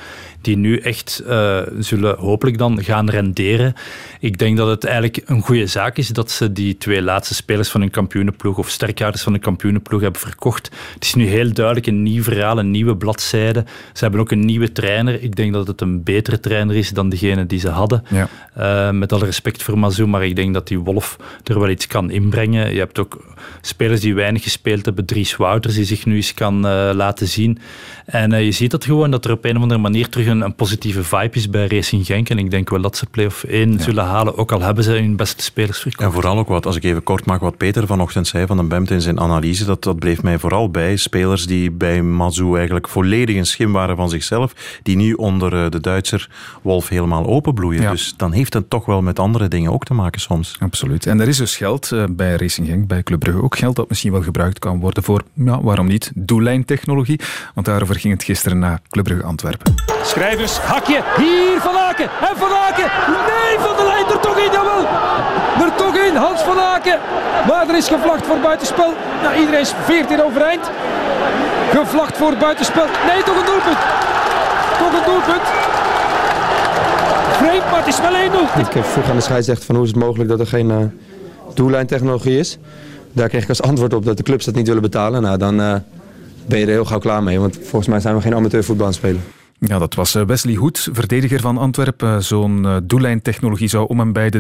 [0.42, 3.74] die nu echt uh, zullen hopelijk dan gaan renderen.
[4.20, 7.70] Ik denk dat het eigenlijk een goede zaak is dat ze die twee laatste spelers
[7.70, 10.72] van hun kampioenenploeg of sterkhouders van de kampioenenploeg hebben verkocht.
[10.94, 13.66] Het is nu heel duidelijk een nieuw verhaal, een nieuwe bladzijde.
[13.94, 15.24] Ze hebben ook een nieuwe trainer.
[15.24, 18.04] Ik denk dat het een betere trainer is dan degene die ze hadden.
[18.10, 18.30] Ja.
[18.58, 21.88] Uh, met alle respect voor Mazou, maar ik denk dat die Wolf er wel iets
[21.88, 22.74] kan inbrengen.
[22.74, 25.06] Je hebt ook spelers die weinig gespeeld hebben.
[25.06, 27.60] Dries Wouters die zich nu eens kan uh, laten zien.
[28.12, 30.42] En uh, je ziet dat gewoon dat er op een of andere manier terug een,
[30.42, 32.30] een, positieve vibe is bij Racing Genk.
[32.30, 33.80] En ik denk wel dat ze play-off 1 ja.
[33.80, 36.04] zullen halen, ook al hebben ze hun beste spelers verkocht.
[36.04, 38.64] En vooral ook wat, als ik even kort maak, wat Peter vanochtend zei van de
[38.64, 40.96] Bemt in zijn analyse, dat, dat bleef mij vooral bij.
[40.96, 45.70] Spelers die bij Mazou eigenlijk volledig een schim waren van zichzelf, die nu onder uh,
[45.70, 46.30] de Duitser
[46.62, 47.82] Wolf helemaal openbloeien.
[47.82, 47.92] Ja.
[47.92, 50.56] Dus dan heeft het toch wel met andere dingen ook te maken soms.
[50.60, 51.06] Absoluut.
[51.06, 53.90] En er is dus geld uh, bij Racing Genk, bij Club Brugge ook geld dat
[53.90, 57.20] misschien wel gebruikt kan worden voor, ja, waarom niet, doellijntechnologie.
[57.54, 59.76] Want daarover ging het gisteren na Club Brugge Antwerpen.
[60.04, 62.10] Schrijvers, hakje, hier Van Aken.
[62.30, 62.90] En Van Aken,
[63.30, 64.84] nee, Van de Lijn er toch in, jawel.
[65.66, 67.00] Er toch in, Hans Van Aken.
[67.48, 68.94] Maar er is gevlacht voor buitenspel.
[69.24, 70.70] Nou, iedereen veert hier overeind.
[71.72, 72.86] Gevlacht voor buitenspel.
[73.10, 73.82] Nee, toch een doelpunt.
[74.82, 75.48] Toch een doelpunt.
[77.40, 78.16] Vreemd, maar het is wel
[78.74, 78.78] 1-0.
[78.78, 80.78] Ik vroeg aan de scheidsrechter van hoe is het mogelijk dat er geen uh,
[81.54, 82.58] doellijntechnologie is.
[83.14, 85.22] Daar kreeg ik als antwoord op dat de clubs dat niet willen betalen.
[85.22, 85.76] Nou, dan uh,
[86.52, 87.40] ben je er heel gauw klaar mee.
[87.40, 89.22] Want volgens mij zijn we geen amateurvoetbal aan het spelen.
[89.60, 92.24] Ja, dat was Wesley Hoed, verdediger van Antwerpen.
[92.24, 94.40] Zo'n doellijntechnologie zou om en bij de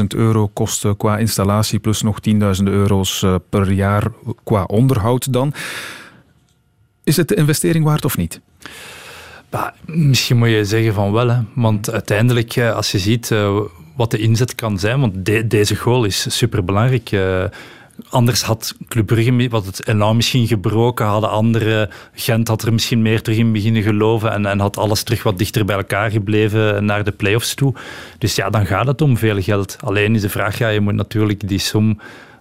[0.00, 4.06] 300.000 euro kosten qua installatie, plus nog 10.000 euro's per jaar
[4.44, 5.52] qua onderhoud dan.
[7.04, 8.40] Is het de investering waard of niet?
[9.48, 11.38] Bah, misschien moet je zeggen van wel, hè.
[11.54, 13.32] want uiteindelijk, als je ziet
[13.96, 17.12] wat de inzet kan zijn, want de, deze goal is superbelangrijk.
[17.12, 17.44] Uh,
[18.08, 23.22] Anders had Club Brugge wat het misschien gebroken, hadden andere Gent had er misschien meer
[23.22, 27.04] terug in beginnen geloven en, en had alles terug wat dichter bij elkaar gebleven naar
[27.04, 27.74] de play-offs toe.
[28.18, 29.76] Dus ja, dan gaat het om veel geld.
[29.80, 32.00] Alleen is de vraag, ja, je moet natuurlijk die som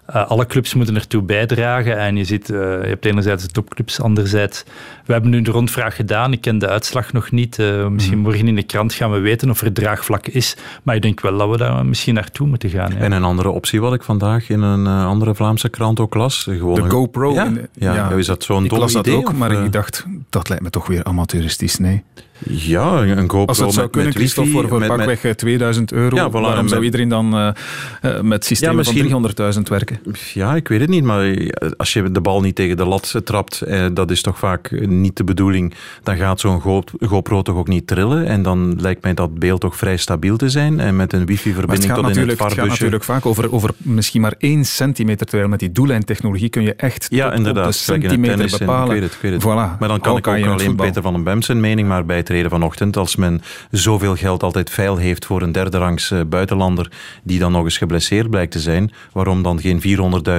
[0.10, 1.98] uh, alle clubs moeten ertoe bijdragen.
[1.98, 4.64] En je ziet, uh, je hebt enerzijds de topclubs, anderzijds...
[5.10, 6.32] We hebben nu de rondvraag gedaan.
[6.32, 7.58] Ik ken de uitslag nog niet.
[7.58, 8.24] Uh, misschien mm.
[8.24, 10.56] morgen in de krant gaan we weten of er draagvlak is.
[10.84, 12.92] Maar ik denk wel dat we daar misschien naartoe moeten gaan.
[12.92, 12.98] Ja.
[12.98, 16.44] En een andere optie wat ik vandaag in een andere Vlaamse krant ook las.
[16.44, 17.34] Gewoon de GoPro.
[17.34, 19.52] Ja, in, ja, ja, is dat zo'n Ik dom las dat idee, ook, of, maar
[19.52, 21.78] uh, ik dacht, dat lijkt me toch weer amateuristisch.
[21.78, 22.04] Nee.
[22.46, 25.18] Ja, een GoPro Als het zou met, kunnen, met Christophe, wifi, voor, voor met- met-
[25.18, 27.50] pakweg 2000 euro, Ja, voilà, waarom en zou iedereen dan uh,
[28.02, 30.00] uh, met systemen misschien- van 300.000 werken?
[30.34, 31.38] Ja, ik weet het niet, maar
[31.78, 34.70] als je de bal niet tegen de lat trapt, eh, dat is toch vaak
[35.02, 35.74] niet de bedoeling,
[36.04, 39.62] dan gaat zo'n Go- GoPro toch ook niet trillen en dan lijkt mij dat beeld
[39.62, 43.26] toch vrij stabiel te zijn en met een wifi-verbinding tot in het gaat natuurlijk vaak
[43.26, 47.34] over, over misschien maar 1 centimeter, terwijl met die doellijntechnologie kun je echt Ja, op
[47.34, 47.66] inderdaad.
[47.66, 48.96] de centimeter tennis bepalen.
[48.96, 49.42] Ik weet het, ik weet het.
[49.44, 49.80] Voilà.
[49.80, 50.86] Maar dan kan ik ook alleen voetbal.
[50.86, 52.98] Peter van den Bem zijn mening maar bij het reden vanochtend.
[52.98, 53.42] Als men
[53.72, 56.92] zoveel geld altijd veil heeft voor een derde rangs eh, buitenlander
[57.24, 59.82] die dan nog eens geblesseerd blijkt te zijn, waarom dan geen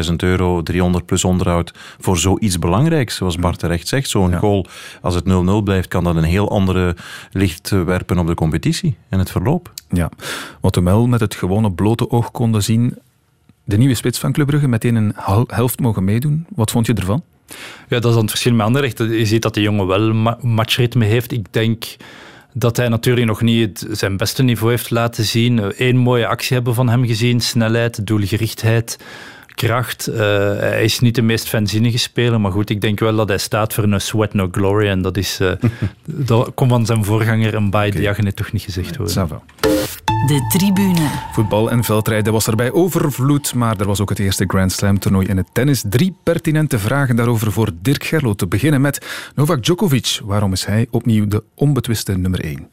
[0.09, 4.09] 400.000 euro, 300 plus onderhoud voor zoiets belangrijks, zoals Bart terecht zegt.
[4.09, 4.67] Zo'n goal,
[5.03, 5.29] als het 0-0
[5.65, 6.97] blijft, kan dat een heel andere
[7.33, 9.73] licht werpen op de competitie en het verloop.
[9.91, 10.11] Ja,
[10.61, 12.99] wat we wel met het gewone blote oog konden zien,
[13.65, 15.13] de nieuwe spits van Club Brugge meteen een
[15.47, 16.47] helft mogen meedoen.
[16.55, 17.23] Wat vond je ervan?
[17.89, 18.99] Ja, dat is dan het verschil met Anderlecht.
[18.99, 21.33] Je ziet dat de jongen wel ma- matchritme heeft.
[21.33, 21.85] Ik denk
[22.55, 25.73] dat hij natuurlijk nog niet het- zijn beste niveau heeft laten zien.
[25.77, 27.41] Eén mooie actie hebben we van hem gezien.
[27.41, 28.99] Snelheid, doelgerichtheid.
[29.67, 30.09] Kracht.
[30.09, 30.17] Uh,
[30.59, 33.75] hij is niet de meest fanzinnige speler, maar goed, ik denk wel dat hij staat
[33.75, 34.89] voor een sweat no glory.
[34.89, 35.53] En dat, is, uh,
[36.05, 38.01] dat komt van zijn voorganger, een Baye okay.
[38.01, 39.41] Diagne, toch niet gezegd worden.
[40.27, 41.09] De tribune.
[41.33, 44.99] Voetbal en veldrijden was er bij overvloed, maar er was ook het eerste Grand Slam
[44.99, 45.85] toernooi in het tennis.
[45.89, 48.35] Drie pertinente vragen daarover voor Dirk Gerlo.
[48.35, 50.21] Te beginnen met Novak Djokovic.
[50.25, 52.69] Waarom is hij opnieuw de onbetwiste nummer 1?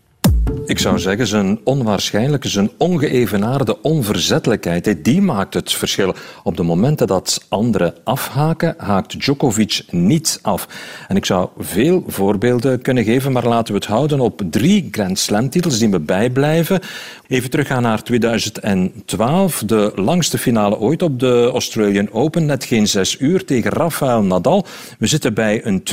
[0.68, 6.14] Ik zou zeggen, zijn onwaarschijnlijke, zijn ongeëvenaarde onverzettelijkheid, die maakt het verschil.
[6.44, 10.68] Op de momenten dat anderen afhaken, haakt Djokovic niet af.
[11.08, 15.20] En ik zou veel voorbeelden kunnen geven, maar laten we het houden op drie Grand
[15.20, 16.80] Slam-titels die me bijblijven.
[17.28, 23.20] Even teruggaan naar 2012, de langste finale ooit op de Australian Open, net geen zes
[23.20, 24.66] uur tegen Rafael Nadal.
[25.00, 25.84] We zitten bij een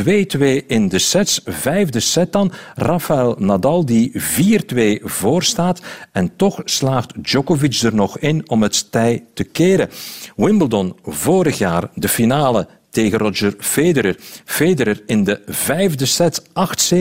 [0.63, 2.53] 2-2 in de sets, vijfde set dan.
[2.75, 4.11] Rafael Nadal die
[5.01, 5.81] 4-2 voorstaat
[6.13, 9.91] en toch slaagt Djokovic er nog in om het tij te keren.
[10.37, 14.17] Wimbledon vorig jaar, de finale tegen Roger Federer.
[14.45, 16.95] Federer in de vijfde set 8-7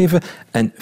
[0.52, 0.76] en 40-15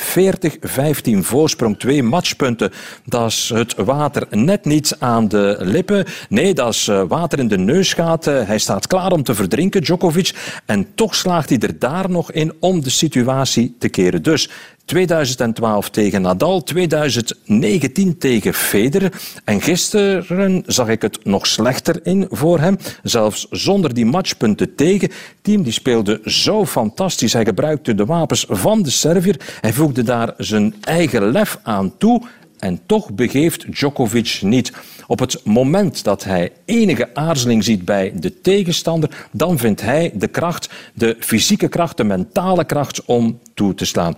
[1.20, 1.80] voorsprong.
[1.80, 2.72] Twee matchpunten.
[3.06, 6.06] Dat is het water net niet aan de lippen.
[6.30, 8.46] Nee, dat is eh, water in de neusgaten.
[8.46, 10.34] Hij staat klaar om te verdrinken, Djokovic.
[10.66, 14.24] En toch slaagt hij er daar nog in om de situatie te keren.
[14.24, 14.50] Dus
[14.92, 19.12] 2012 tegen Nadal, 2019 tegen Federer.
[19.44, 22.78] En gisteren zag ik het nog slechter in voor hem.
[23.04, 25.10] Zelfs zonder die matchpunten tegen.
[25.10, 27.34] Het team die speelde zo fantastisch.
[27.34, 29.40] Hij gebruikte de wapens van de Servier.
[29.62, 32.22] Hij voegde daar zijn eigen lef aan toe.
[32.60, 34.74] En toch begeeft Djokovic niet.
[35.08, 40.28] Op het moment dat hij enige aarzeling ziet bij de tegenstander, dan vindt hij de
[40.28, 44.16] kracht, de fysieke kracht, de mentale kracht om toe te slaan.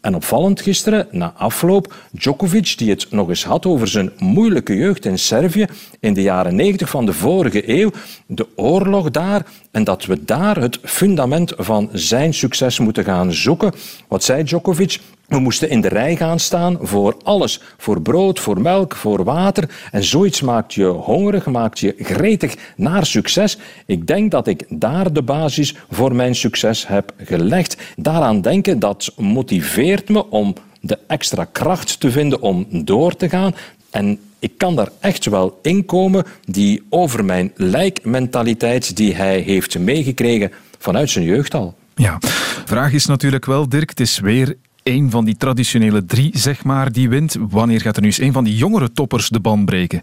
[0.00, 5.04] En opvallend gisteren, na afloop, Djokovic, die het nog eens had over zijn moeilijke jeugd
[5.04, 5.66] in Servië
[6.00, 7.90] in de jaren 90 van de vorige eeuw,
[8.26, 13.72] de oorlog daar, en dat we daar het fundament van zijn succes moeten gaan zoeken.
[14.08, 14.98] Wat zei Djokovic?
[15.26, 17.60] We moesten in de rij gaan staan voor alles.
[17.76, 19.70] Voor brood, voor melk, voor water.
[19.90, 23.58] En zoiets maakt je hongerig, maakt je gretig naar succes.
[23.86, 27.76] Ik denk dat ik daar de basis voor mijn succes heb gelegd.
[27.96, 33.54] Daaraan denken, dat motiveert me om de extra kracht te vinden om door te gaan.
[33.90, 40.52] En ik kan daar echt wel inkomen, die over mijn lijkmentaliteit die hij heeft meegekregen
[40.78, 41.74] vanuit zijn jeugd al.
[41.94, 42.18] Ja,
[42.64, 46.92] vraag is natuurlijk wel, Dirk, het is weer een van die traditionele drie, zeg maar,
[46.92, 47.36] die wint.
[47.48, 50.02] Wanneer gaat er nu eens een van die jongere toppers de band breken?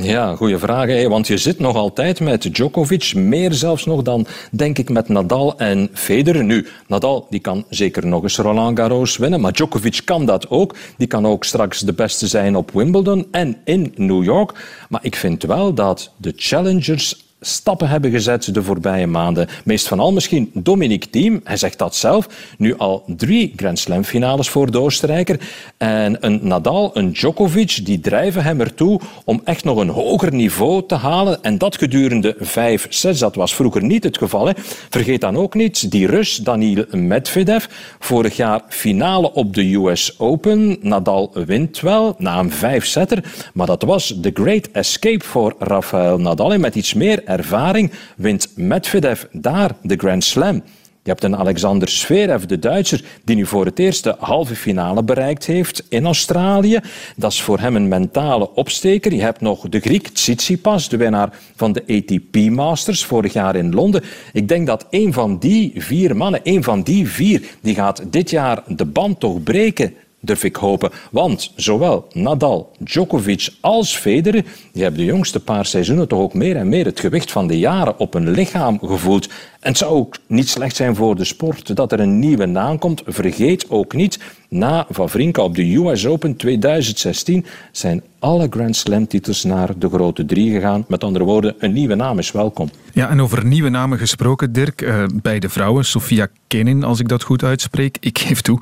[0.00, 0.88] Ja, goede vraag.
[0.88, 1.08] Hè?
[1.08, 5.58] Want je zit nog altijd met Djokovic, meer zelfs nog dan, denk ik, met Nadal
[5.58, 6.44] en Federer.
[6.44, 10.76] Nu, Nadal die kan zeker nog eens Roland Garros winnen, maar Djokovic kan dat ook.
[10.96, 14.52] Die kan ook straks de beste zijn op Wimbledon en in New York.
[14.88, 19.48] Maar ik vind wel dat de challengers stappen hebben gezet de voorbije maanden.
[19.64, 22.28] Meest van al misschien Dominic Thiem, hij zegt dat zelf,
[22.58, 25.40] nu al drie Grand Slam finales voor de Oostenrijker.
[25.76, 30.86] En een Nadal, een Djokovic, die drijven hem ertoe om echt nog een hoger niveau
[30.86, 31.42] te halen.
[31.42, 33.18] En dat gedurende vijf sets.
[33.18, 34.46] Dat was vroeger niet het geval.
[34.46, 34.52] Hè.
[34.90, 37.64] Vergeet dan ook niet, die Rus, Daniil Medvedev,
[37.98, 40.76] vorig jaar finale op de US Open.
[40.80, 43.24] Nadal wint wel, na een vijfsetter,
[43.54, 46.52] maar dat was de great escape voor Rafael Nadal.
[46.52, 50.62] En met iets meer ervaring wint Medvedev daar de Grand Slam.
[51.02, 55.02] Je hebt een Alexander Zverev, de Duitser, die nu voor het eerst de halve finale
[55.02, 56.80] bereikt heeft in Australië.
[57.16, 59.14] Dat is voor hem een mentale opsteker.
[59.14, 63.74] Je hebt nog de Griek Tsitsipas, de winnaar van de ATP Masters vorig jaar in
[63.74, 64.02] Londen.
[64.32, 68.30] Ik denk dat een van die vier mannen, een van die vier, die gaat dit
[68.30, 70.90] jaar de band toch breken durf ik hopen.
[71.10, 76.56] Want zowel Nadal, Djokovic als Federer die hebben de jongste paar seizoenen toch ook meer
[76.56, 79.28] en meer het gewicht van de jaren op hun lichaam gevoeld.
[79.60, 82.78] En het zou ook niet slecht zijn voor de sport dat er een nieuwe naam
[82.78, 83.02] komt.
[83.06, 89.44] Vergeet ook niet, na Vavrinka op de US Open 2016 zijn alle Grand Slam titels
[89.44, 90.84] naar de grote drie gegaan.
[90.88, 92.70] Met andere woorden, een nieuwe naam is welkom.
[92.92, 94.82] Ja, en over nieuwe namen gesproken, Dirk.
[94.82, 97.96] Uh, bij de vrouwen, Sofia Kenin, als ik dat goed uitspreek.
[98.00, 98.60] Ik geef toe,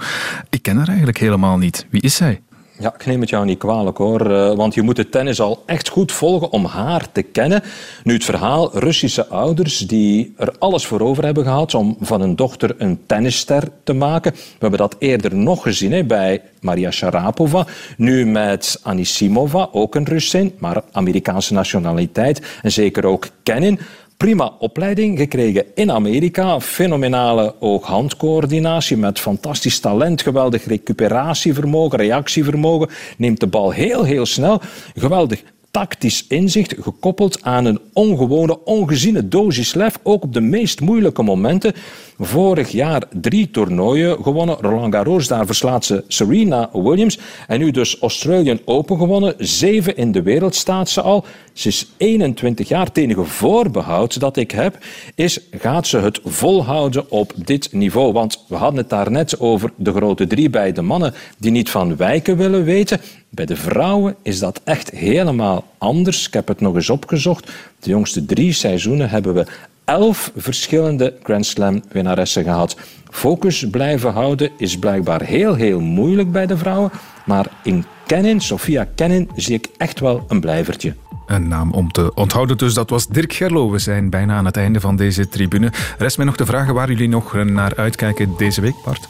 [0.50, 1.86] ik ken haar eigenlijk helemaal niet.
[1.90, 2.40] Wie is zij?
[2.80, 5.62] Ja, ik neem het jou niet kwalijk hoor, eh, want je moet de tennis al
[5.66, 7.62] echt goed volgen om haar te kennen.
[8.04, 12.36] Nu het verhaal, Russische ouders die er alles voor over hebben gehad om van hun
[12.36, 14.32] dochter een tennisster te maken.
[14.32, 17.66] We hebben dat eerder nog gezien hè, bij Maria Sharapova,
[17.96, 23.78] nu met Anisimova, ook een Russin, maar Amerikaanse nationaliteit en zeker ook Kenin
[24.18, 26.60] prima opleiding gekregen in Amerika.
[26.60, 32.88] Fenomenale oog-handcoördinatie met fantastisch talent, geweldig recuperatievermogen, reactievermogen.
[33.16, 34.60] Neemt de bal heel, heel snel.
[34.94, 41.22] Geweldig tactisch inzicht gekoppeld aan een ongewone, ongeziene dosis lef, ook op de meest moeilijke
[41.22, 41.74] momenten.
[42.20, 44.56] Vorig jaar drie toernooien gewonnen.
[44.60, 47.18] Roland Garros, daar verslaat ze Serena Williams.
[47.46, 49.34] En nu dus Australian Open gewonnen.
[49.38, 51.24] Zeven in de wereld staat ze al.
[51.52, 52.84] Ze is 21 jaar.
[52.84, 54.78] Het enige voorbehoud dat ik heb
[55.14, 58.12] is, gaat ze het volhouden op dit niveau?
[58.12, 61.96] Want we hadden het daarnet over de grote drie bij de mannen die niet van
[61.96, 63.00] wijken willen weten.
[63.28, 66.26] Bij de vrouwen is dat echt helemaal anders.
[66.26, 67.50] Ik heb het nog eens opgezocht.
[67.80, 69.46] De jongste drie seizoenen hebben we
[69.88, 72.76] elf verschillende Grand Slam winnaressen gehad.
[73.10, 76.90] Focus blijven houden is blijkbaar heel, heel moeilijk bij de vrouwen.
[77.26, 80.94] Maar in Kenin, Sofia Kenin, zie ik echt wel een blijvertje.
[81.26, 83.70] Een naam om te onthouden dus, dat was Dirk Gerlo.
[83.70, 85.72] We zijn bijna aan het einde van deze tribune.
[85.98, 89.08] Rest mij nog de vragen waar jullie nog naar uitkijken deze week, Bart?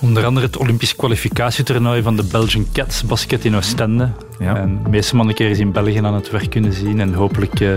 [0.00, 4.10] Onder andere het Olympisch kwalificatietoernooi van de Belgian Cats basket in Oostende.
[4.38, 4.56] Ja.
[4.56, 7.60] En de meeste mannen keer eens in België aan het werk kunnen zien en hopelijk
[7.60, 7.68] uh,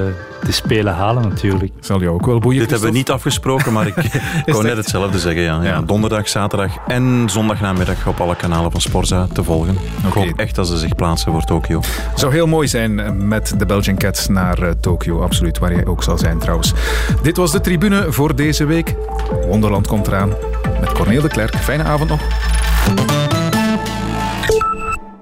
[0.44, 1.72] de Spelen halen natuurlijk.
[1.80, 3.94] Zal je ook wel boeien, Dit hebben we niet afgesproken, maar ik
[4.52, 5.42] kon net hetzelfde zeggen.
[5.42, 5.64] Ja.
[5.64, 5.82] ja.
[5.82, 9.78] Donderdag, zaterdag en zondagnamiddag op alle kanalen van Sporza te volgen.
[10.06, 10.24] Okay.
[10.24, 11.82] Ik hoop echt dat ze zich plaatsen voor Tokio.
[12.16, 15.86] Zou heel mooi zijn eh, met de Belgian Cats naar uh, Tokio, absoluut, waar jij
[15.86, 16.74] ook zal zijn trouwens.
[17.22, 18.96] Dit was de tribune voor deze week.
[19.48, 20.34] Wonderland komt eraan
[20.82, 21.56] met Corneel de Klerk.
[21.56, 22.22] Fijne avond nog.